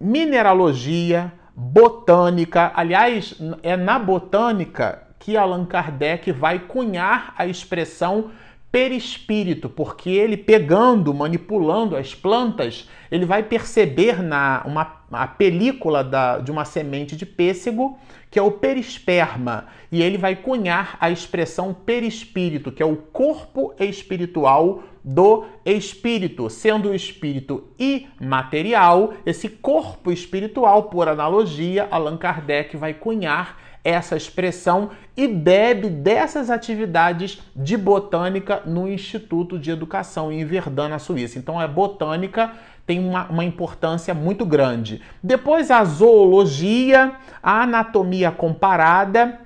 Mineralogia, 0.00 1.32
botânica. 1.60 2.72
Aliás, 2.74 3.34
é 3.62 3.76
na 3.76 3.98
botânica 3.98 5.02
que 5.18 5.36
Allan 5.36 5.66
Kardec 5.66 6.32
vai 6.32 6.58
cunhar 6.58 7.34
a 7.36 7.46
expressão 7.46 8.30
perispírito, 8.72 9.68
porque 9.68 10.08
ele 10.10 10.36
pegando, 10.36 11.12
manipulando 11.12 11.96
as 11.96 12.14
plantas, 12.14 12.88
ele 13.10 13.26
vai 13.26 13.42
perceber 13.42 14.22
na 14.22 14.62
uma 14.64 15.00
a 15.12 15.26
película 15.26 16.04
da, 16.04 16.38
de 16.38 16.52
uma 16.52 16.64
semente 16.64 17.16
de 17.16 17.26
pêssego, 17.26 17.98
que 18.30 18.38
é 18.38 18.42
o 18.42 18.52
perisperma, 18.52 19.66
e 19.90 20.00
ele 20.00 20.16
vai 20.16 20.36
cunhar 20.36 20.96
a 21.00 21.10
expressão 21.10 21.74
perispírito, 21.74 22.70
que 22.70 22.80
é 22.80 22.86
o 22.86 22.94
corpo 22.94 23.74
espiritual 23.80 24.84
do 25.02 25.44
espírito, 25.64 26.50
sendo 26.50 26.90
o 26.90 26.94
espírito 26.94 27.68
imaterial, 27.78 29.14
esse 29.24 29.48
corpo 29.48 30.12
espiritual, 30.12 30.84
por 30.84 31.08
analogia, 31.08 31.88
Allan 31.90 32.16
Kardec 32.16 32.76
vai 32.76 32.94
cunhar 32.94 33.58
essa 33.82 34.16
expressão 34.16 34.90
e 35.16 35.26
bebe 35.26 35.88
dessas 35.88 36.50
atividades 36.50 37.40
de 37.56 37.76
botânica 37.76 38.62
no 38.66 38.86
Instituto 38.86 39.58
de 39.58 39.70
Educação 39.70 40.30
em 40.30 40.44
Verdun, 40.44 40.88
na 40.88 40.98
Suíça. 40.98 41.38
Então, 41.38 41.58
a 41.58 41.66
botânica 41.66 42.52
tem 42.86 42.98
uma, 42.98 43.26
uma 43.28 43.44
importância 43.44 44.12
muito 44.12 44.44
grande. 44.44 45.00
Depois, 45.22 45.70
a 45.70 45.82
zoologia, 45.84 47.12
a 47.42 47.62
anatomia 47.62 48.30
comparada, 48.30 49.40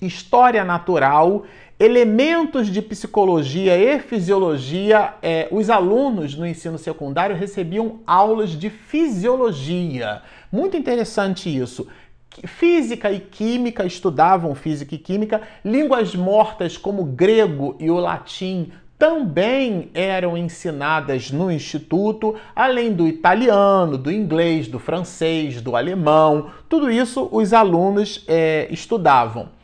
história 0.00 0.64
natural 0.64 1.44
elementos 1.78 2.68
de 2.68 2.80
psicologia 2.80 3.76
e 3.76 3.98
fisiologia. 4.00 5.14
É, 5.22 5.48
os 5.50 5.68
alunos 5.70 6.34
no 6.34 6.46
ensino 6.46 6.78
secundário 6.78 7.36
recebiam 7.36 8.00
aulas 8.06 8.50
de 8.50 8.70
fisiologia. 8.70 10.22
Muito 10.50 10.76
interessante 10.76 11.54
isso. 11.54 11.86
Física 12.44 13.10
e 13.10 13.20
química, 13.20 13.86
estudavam 13.86 14.54
física 14.54 14.94
e 14.94 14.98
química, 14.98 15.42
línguas 15.64 16.14
mortas 16.14 16.76
como 16.76 17.02
o 17.02 17.06
grego 17.06 17.76
e 17.78 17.90
o 17.90 17.98
latim 17.98 18.70
também 18.98 19.90
eram 19.92 20.36
ensinadas 20.38 21.30
no 21.30 21.50
instituto, 21.52 22.34
além 22.54 22.92
do 22.92 23.06
italiano, 23.06 23.98
do 23.98 24.10
inglês, 24.10 24.68
do 24.68 24.78
francês, 24.78 25.60
do 25.60 25.76
alemão. 25.76 26.50
Tudo 26.68 26.90
isso 26.90 27.28
os 27.30 27.52
alunos 27.52 28.24
é, 28.26 28.66
estudavam. 28.70 29.55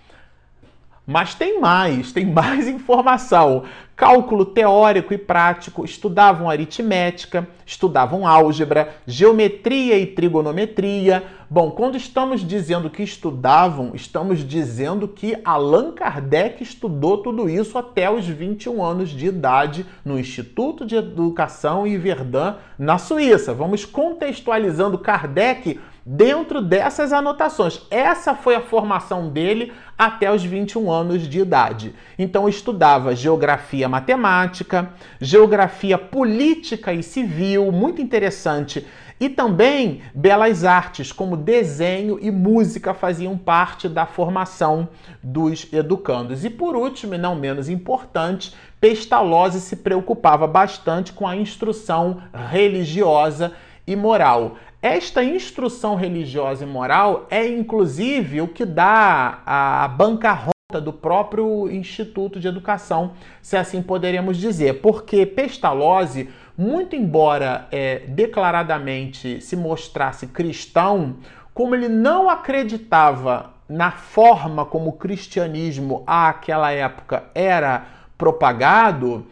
Mas 1.12 1.34
tem 1.34 1.60
mais, 1.60 2.10
tem 2.10 2.24
mais 2.32 2.66
informação. 2.66 3.64
Cálculo 3.94 4.46
teórico 4.46 5.12
e 5.12 5.18
prático, 5.18 5.84
estudavam 5.84 6.48
aritmética, 6.48 7.46
estudavam 7.66 8.26
álgebra, 8.26 8.96
geometria 9.06 9.98
e 9.98 10.06
trigonometria. 10.06 11.22
Bom, 11.48 11.70
quando 11.70 11.98
estamos 11.98 12.40
dizendo 12.40 12.88
que 12.88 13.02
estudavam, 13.02 13.90
estamos 13.94 14.40
dizendo 14.40 15.06
que 15.06 15.36
Allan 15.44 15.92
Kardec 15.92 16.62
estudou 16.62 17.18
tudo 17.18 17.48
isso 17.48 17.76
até 17.76 18.10
os 18.10 18.26
21 18.26 18.82
anos 18.82 19.10
de 19.10 19.26
idade 19.26 19.84
no 20.02 20.18
Instituto 20.18 20.86
de 20.86 20.96
Educação 20.96 21.86
em 21.86 21.98
Verdun, 21.98 22.54
na 22.78 22.96
Suíça. 22.96 23.52
Vamos 23.52 23.84
contextualizando 23.84 24.98
Kardec 24.98 25.78
dentro 26.04 26.60
dessas 26.60 27.12
anotações. 27.12 27.80
Essa 27.90 28.34
foi 28.34 28.54
a 28.54 28.60
formação 28.60 29.28
dele 29.28 29.72
até 29.96 30.32
os 30.32 30.44
21 30.44 30.90
anos 30.90 31.28
de 31.28 31.40
idade. 31.40 31.94
Então 32.18 32.48
estudava 32.48 33.14
geografia 33.14 33.88
matemática, 33.88 34.90
geografia 35.20 35.96
política 35.96 36.92
e 36.92 37.02
civil, 37.02 37.70
muito 37.70 38.02
interessante. 38.02 38.86
E 39.20 39.28
também 39.28 40.02
belas 40.12 40.64
artes, 40.64 41.12
como 41.12 41.36
desenho 41.36 42.18
e 42.20 42.28
música, 42.28 42.92
faziam 42.92 43.38
parte 43.38 43.88
da 43.88 44.04
formação 44.04 44.88
dos 45.22 45.72
educandos. 45.72 46.44
E 46.44 46.50
por 46.50 46.74
último, 46.74 47.14
e 47.14 47.18
não 47.18 47.36
menos 47.36 47.68
importante, 47.68 48.52
Pestalozzi 48.80 49.60
se 49.60 49.76
preocupava 49.76 50.48
bastante 50.48 51.12
com 51.12 51.24
a 51.24 51.36
instrução 51.36 52.20
religiosa 52.50 53.52
e 53.86 53.94
moral. 53.94 54.56
Esta 54.82 55.22
instrução 55.22 55.94
religiosa 55.94 56.64
e 56.64 56.66
moral 56.66 57.28
é 57.30 57.46
inclusive 57.46 58.40
o 58.40 58.48
que 58.48 58.64
dá 58.64 59.40
a 59.46 59.86
bancarrota 59.86 60.80
do 60.82 60.92
próprio 60.92 61.70
Instituto 61.70 62.40
de 62.40 62.48
Educação, 62.48 63.12
se 63.40 63.56
assim 63.56 63.80
poderíamos 63.80 64.36
dizer, 64.36 64.80
porque 64.80 65.24
Pestalozzi, 65.24 66.30
muito 66.58 66.96
embora 66.96 67.68
é, 67.70 68.00
declaradamente 68.08 69.40
se 69.40 69.54
mostrasse 69.54 70.26
cristão, 70.26 71.14
como 71.54 71.76
ele 71.76 71.88
não 71.88 72.28
acreditava 72.28 73.54
na 73.68 73.92
forma 73.92 74.64
como 74.64 74.90
o 74.90 74.94
cristianismo 74.94 76.02
àquela 76.08 76.72
época 76.72 77.30
era 77.36 77.86
propagado, 78.18 79.26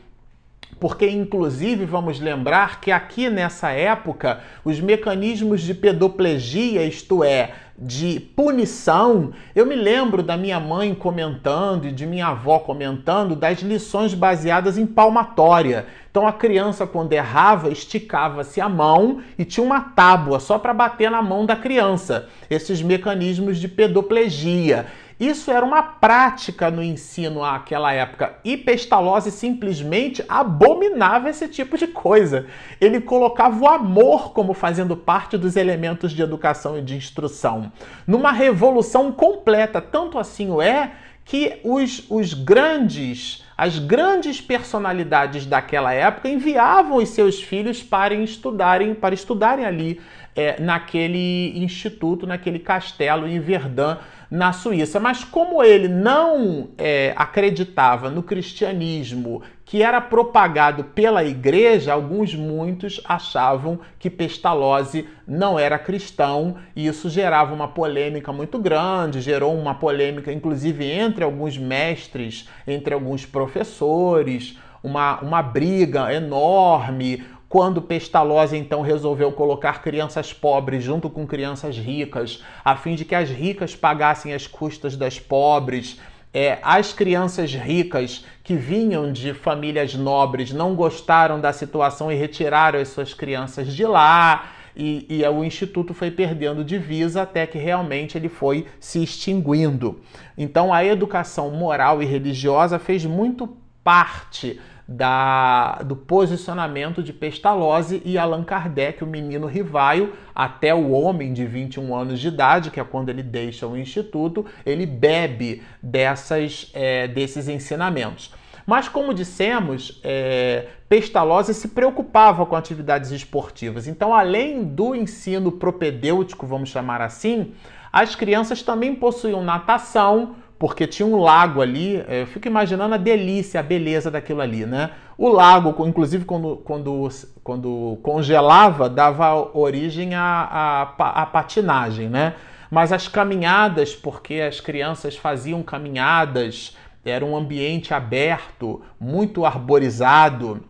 porque 0.81 1.09
inclusive 1.09 1.85
vamos 1.85 2.19
lembrar 2.19 2.81
que 2.81 2.91
aqui 2.91 3.29
nessa 3.29 3.71
época 3.71 4.41
os 4.65 4.81
mecanismos 4.81 5.61
de 5.61 5.75
pedoplegia, 5.75 6.83
isto 6.83 7.23
é, 7.23 7.53
de 7.79 8.21
punição, 8.35 9.33
eu 9.55 9.65
me 9.65 9.75
lembro 9.75 10.23
da 10.23 10.37
minha 10.37 10.61
mãe 10.61 10.95
comentando 10.95 11.87
e 11.87 11.93
de 11.93 12.07
minha 12.07 12.29
avó 12.29 12.59
comentando 12.59 13.37
das 13.37 13.61
lições 13.61 14.13
baseadas 14.13 14.77
em 14.77 14.87
palmatória. 14.87 15.87
Então 16.11 16.27
a 16.27 16.33
criança 16.33 16.87
quando 16.87 17.13
errava, 17.13 17.71
esticava-se 17.71 18.61
a 18.61 18.69
mão 18.69 19.23
e 19.39 19.45
tinha 19.45 19.65
uma 19.65 19.81
tábua 19.81 20.41
só 20.41 20.59
para 20.59 20.75
bater 20.75 21.11
na 21.11 21.23
mão 21.23 21.47
da 21.47 21.57
criança. 21.57 22.29
Esses 22.51 22.83
mecanismos 22.83 23.59
de 23.59 23.69
pedoplegia. 23.69 24.87
Isso 25.21 25.51
era 25.51 25.67
uma 25.67 25.83
prática 25.83 26.71
no 26.71 26.83
ensino 26.83 27.45
àquela 27.45 27.93
época 27.93 28.37
e 28.43 28.57
Pestalozzi 28.57 29.31
simplesmente 29.31 30.25
abominava 30.27 31.29
esse 31.29 31.47
tipo 31.47 31.77
de 31.77 31.87
coisa. 31.87 32.47
Ele 32.81 33.03
colocava 33.03 33.63
o 33.63 33.69
amor 33.69 34.33
como 34.33 34.55
fazendo 34.55 34.97
parte 34.97 35.37
dos 35.37 35.57
elementos 35.57 36.13
de 36.13 36.23
educação 36.23 36.79
e 36.79 36.81
de 36.81 36.97
instrução. 36.97 37.71
Numa 38.07 38.33
revolução 38.33 39.13
completa, 39.13 39.79
tanto 39.79 40.19
assim 40.19 40.49
o 40.49 40.63
é 40.63 40.93
que 41.23 41.61
os, 41.63 42.07
os 42.09 42.33
grandes, 42.33 43.45
as 43.59 43.79
grandes 43.79 44.41
personalidades 44.41 45.45
daquela 45.45 45.93
época 45.93 46.31
enviavam 46.31 46.97
os 46.97 47.11
seus 47.11 47.43
filhos 47.43 47.83
para 47.83 48.15
estudarem, 48.15 48.95
para 48.95 49.15
estudarem 49.15 49.67
ali 49.67 50.01
é, 50.35 50.61
naquele 50.61 51.53
instituto, 51.57 52.27
naquele 52.27 52.59
castelo 52.59 53.29
em 53.29 53.39
Verdun 53.39 53.97
na 54.31 54.53
Suíça. 54.53 55.01
Mas 55.01 55.25
como 55.25 55.63
ele 55.63 55.89
não 55.89 56.69
é, 56.79 57.13
acreditava 57.17 58.09
no 58.09 58.23
cristianismo 58.23 59.43
que 59.65 59.83
era 59.83 60.01
propagado 60.01 60.85
pela 60.85 61.25
igreja, 61.25 61.93
alguns 61.93 62.35
muitos 62.35 63.01
achavam 63.05 63.79
que 63.99 64.11
Pestalozzi 64.11 65.09
não 65.27 65.59
era 65.59 65.79
cristão 65.79 66.57
e 66.75 66.87
isso 66.87 67.09
gerava 67.09 67.55
uma 67.55 67.69
polêmica 67.69 68.33
muito 68.33 68.59
grande, 68.59 69.21
gerou 69.21 69.57
uma 69.57 69.75
polêmica 69.75 70.33
inclusive 70.33 70.85
entre 70.85 71.23
alguns 71.23 71.57
mestres, 71.57 72.49
entre 72.67 72.95
alguns 72.95 73.25
professores, 73.25 74.59
uma, 74.83 75.21
uma 75.21 75.43
briga 75.43 76.13
enorme, 76.13 77.23
quando 77.51 77.83
Pestalozzi 77.83 78.57
então 78.57 78.81
resolveu 78.81 79.33
colocar 79.33 79.83
crianças 79.83 80.33
pobres 80.33 80.85
junto 80.85 81.11
com 81.11 81.27
crianças 81.27 81.77
ricas, 81.77 82.45
a 82.65 82.77
fim 82.77 82.95
de 82.95 83.05
que 83.05 83.13
as 83.13 83.29
ricas 83.29 83.75
pagassem 83.75 84.33
as 84.33 84.47
custas 84.47 84.97
das 84.97 85.19
pobres, 85.19 86.01
é, 86.33 86.61
as 86.63 86.93
crianças 86.93 87.53
ricas 87.53 88.25
que 88.45 88.55
vinham 88.55 89.13
de 89.13 89.35
famílias 89.35 89.95
nobres 89.95 90.53
não 90.53 90.77
gostaram 90.77 91.41
da 91.41 91.53
situação 91.53 92.11
e 92.13 92.15
retiraram 92.15 92.79
as 92.79 92.91
suas 92.91 93.13
crianças 93.15 93.75
de 93.75 93.85
lá. 93.85 94.53
E, 94.77 95.05
e, 95.09 95.27
o 95.27 95.43
Instituto 95.43 95.93
foi 95.93 96.13
perdendo 96.13 96.65
divisa 96.65 97.23
até 97.23 97.49
que 97.49 97.59
realmente 97.59 98.17
ele 98.17 98.29
foi 98.29 98.69
se 98.79 99.03
extinguindo. 99.03 100.01
Então 100.39 100.73
a 100.73 100.85
educação 100.85 101.51
moral 101.51 102.01
e 102.01 102.07
religiosa 102.07 102.79
fez 102.79 103.05
muito 103.05 103.57
parte 103.83 104.61
da, 104.91 105.77
do 105.85 105.95
posicionamento 105.95 107.01
de 107.01 107.13
Pestalozzi 107.13 108.03
e 108.05 108.19
Allan 108.19 108.43
Kardec, 108.43 109.05
o 109.05 109.07
menino 109.07 109.47
rivaio, 109.47 110.15
até 110.35 110.75
o 110.75 110.91
homem 110.91 111.33
de 111.33 111.47
21 111.47 111.95
anos 111.95 112.19
de 112.19 112.27
idade, 112.27 112.73
que 112.73 112.81
é 112.81 112.83
quando 112.83 113.09
ele 113.09 113.23
deixa 113.23 113.69
o 113.69 113.77
instituto, 113.77 114.45
ele 114.67 114.87
bebe 114.87 115.63
dessas, 115.81 116.73
é, 116.75 117.07
desses 117.07 117.47
ensinamentos. 117.47 118.35
Mas, 118.67 118.89
como 118.89 119.15
dissemos, 119.15 120.01
é, 120.03 120.67
Pestalozzi 120.89 121.55
se 121.55 121.69
preocupava 121.69 122.45
com 122.45 122.57
atividades 122.57 123.13
esportivas. 123.13 123.87
Então, 123.87 124.13
além 124.13 124.65
do 124.65 124.93
ensino 124.93 125.53
propedêutico, 125.53 126.49
vamos 126.49 126.69
chamar 126.69 127.01
assim, 127.01 127.55
as 127.93 128.17
crianças 128.17 128.61
também 128.61 128.97
possuíam 128.97 129.43
natação, 129.43 130.35
porque 130.61 130.87
tinha 130.87 131.07
um 131.07 131.17
lago 131.17 131.63
ali. 131.63 132.05
É, 132.07 132.21
eu 132.21 132.27
fico 132.27 132.47
imaginando 132.47 132.95
a 132.95 132.99
delícia, 132.99 133.59
a 133.59 133.63
beleza 133.63 134.11
daquilo 134.11 134.43
ali, 134.43 134.67
né? 134.67 134.91
O 135.17 135.31
lago, 135.31 135.75
inclusive 135.87 136.27
quando, 136.27 136.59
quando, 136.59 137.09
quando 137.43 137.99
congelava, 138.03 138.87
dava 138.87 139.35
origem 139.57 140.15
à, 140.15 140.85
à, 140.99 141.23
à 141.23 141.27
patinagem, 141.27 142.11
né? 142.11 142.35
Mas 142.71 142.93
as 142.93 143.09
caminhadas, 143.09 143.97
porque 143.97 144.35
as 144.35 144.61
crianças 144.61 145.17
faziam 145.17 145.63
caminhadas, 145.63 146.77
era 147.03 147.25
um 147.25 147.35
ambiente 147.35 147.95
aberto, 147.95 148.83
muito 149.01 149.47
arborizado. 149.47 150.63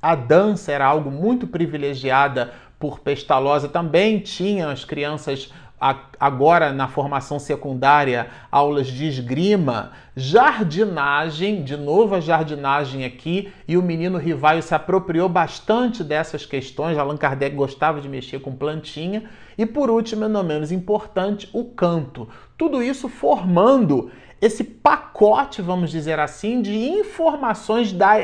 A 0.00 0.14
dança 0.14 0.72
era 0.72 0.84
algo 0.84 1.10
muito 1.10 1.46
privilegiada 1.46 2.52
por 2.78 3.00
Pestalozzi. 3.00 3.70
Também 3.70 4.20
tinha 4.20 4.68
as 4.68 4.84
crianças 4.84 5.50
agora 5.78 6.72
na 6.72 6.88
formação 6.88 7.38
secundária, 7.38 8.28
aulas 8.50 8.86
de 8.86 9.06
esgrima, 9.06 9.92
jardinagem, 10.14 11.62
de 11.62 11.76
novo 11.76 12.14
a 12.14 12.20
jardinagem 12.20 13.04
aqui, 13.04 13.52
e 13.68 13.76
o 13.76 13.82
menino 13.82 14.16
Rivaio 14.16 14.62
se 14.62 14.74
apropriou 14.74 15.28
bastante 15.28 16.02
dessas 16.02 16.46
questões. 16.46 16.96
Allan 16.96 17.16
Kardec 17.16 17.54
gostava 17.54 18.00
de 18.00 18.08
mexer 18.08 18.40
com 18.40 18.56
plantinha. 18.56 19.24
E 19.58 19.66
por 19.66 19.90
último, 19.90 20.28
não 20.28 20.42
menos 20.42 20.72
importante, 20.72 21.48
o 21.52 21.64
canto. 21.64 22.28
Tudo 22.56 22.82
isso 22.82 23.08
formando 23.08 24.10
esse 24.40 24.62
pacote, 24.62 25.62
vamos 25.62 25.90
dizer 25.90 26.18
assim, 26.18 26.60
de 26.60 26.74
informações 26.74 27.92
da. 27.92 28.16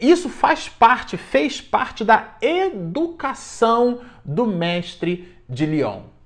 Isso 0.00 0.28
faz 0.28 0.68
parte, 0.68 1.16
fez 1.16 1.60
parte 1.60 2.04
da 2.04 2.36
educação 2.40 4.00
do 4.24 4.46
mestre 4.46 5.36
de 5.48 5.66
Lyon. 5.66 6.17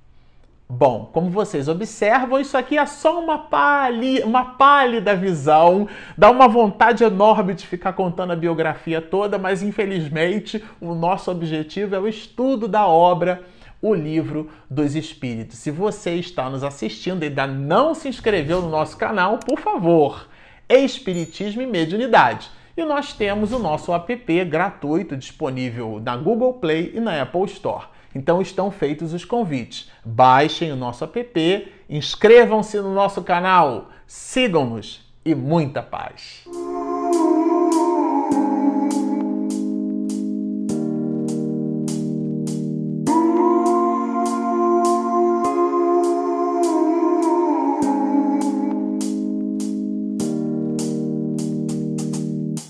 Bom, 0.75 1.11
como 1.13 1.29
vocês 1.29 1.69
observam, 1.69 2.41
isso 2.41 2.57
aqui 2.57 2.79
é 2.79 2.87
só 2.87 3.23
uma, 3.23 3.37
pali, 3.37 4.23
uma 4.23 4.55
pálida 4.55 5.15
visão, 5.15 5.87
dá 6.17 6.31
uma 6.31 6.49
vontade 6.49 7.05
enorme 7.05 7.53
de 7.53 7.67
ficar 7.67 7.93
contando 7.93 8.33
a 8.33 8.37
biografia 8.37 8.99
toda, 9.03 9.37
mas 9.37 9.63
infelizmente 9.63 10.65
o 10.81 10.95
nosso 10.95 11.31
objetivo 11.31 11.95
é 11.95 12.01
o 12.01 12.09
estudo 12.09 12.67
da 12.67 12.87
obra 12.87 13.43
O 13.83 13.93
Livro 13.93 14.49
dos 14.71 14.97
Espíritos. 14.97 15.59
Se 15.59 15.71
você 15.71 16.15
está 16.15 16.49
nos 16.49 16.65
assistindo 16.65 17.23
e 17.23 17.27
ainda 17.27 17.47
não 17.47 17.95
se 17.95 18.09
inscreveu 18.09 18.63
no 18.63 18.71
nosso 18.71 18.97
canal, 18.97 19.37
por 19.41 19.59
favor, 19.59 20.27
Espiritismo 20.67 21.61
e 21.61 21.67
Mediunidade. 21.67 22.51
E 22.75 22.83
nós 22.83 23.13
temos 23.13 23.53
o 23.53 23.59
nosso 23.59 23.93
app 23.93 24.45
gratuito 24.47 25.19
disponível 25.19 26.01
na 26.03 26.17
Google 26.17 26.55
Play 26.55 26.93
e 26.95 27.01
na 27.01 27.21
Apple 27.21 27.45
Store. 27.45 27.93
Então 28.15 28.41
estão 28.41 28.71
feitos 28.71 29.13
os 29.13 29.25
convites. 29.25 29.91
Baixem 30.05 30.73
o 30.73 30.77
nosso 30.77 31.05
app, 31.05 31.73
inscrevam-se 31.89 32.79
no 32.79 32.93
nosso 32.93 33.23
canal, 33.23 33.91
sigam-nos 34.07 35.01
e 35.25 35.35
muita 35.35 35.83
paz. 35.83 36.45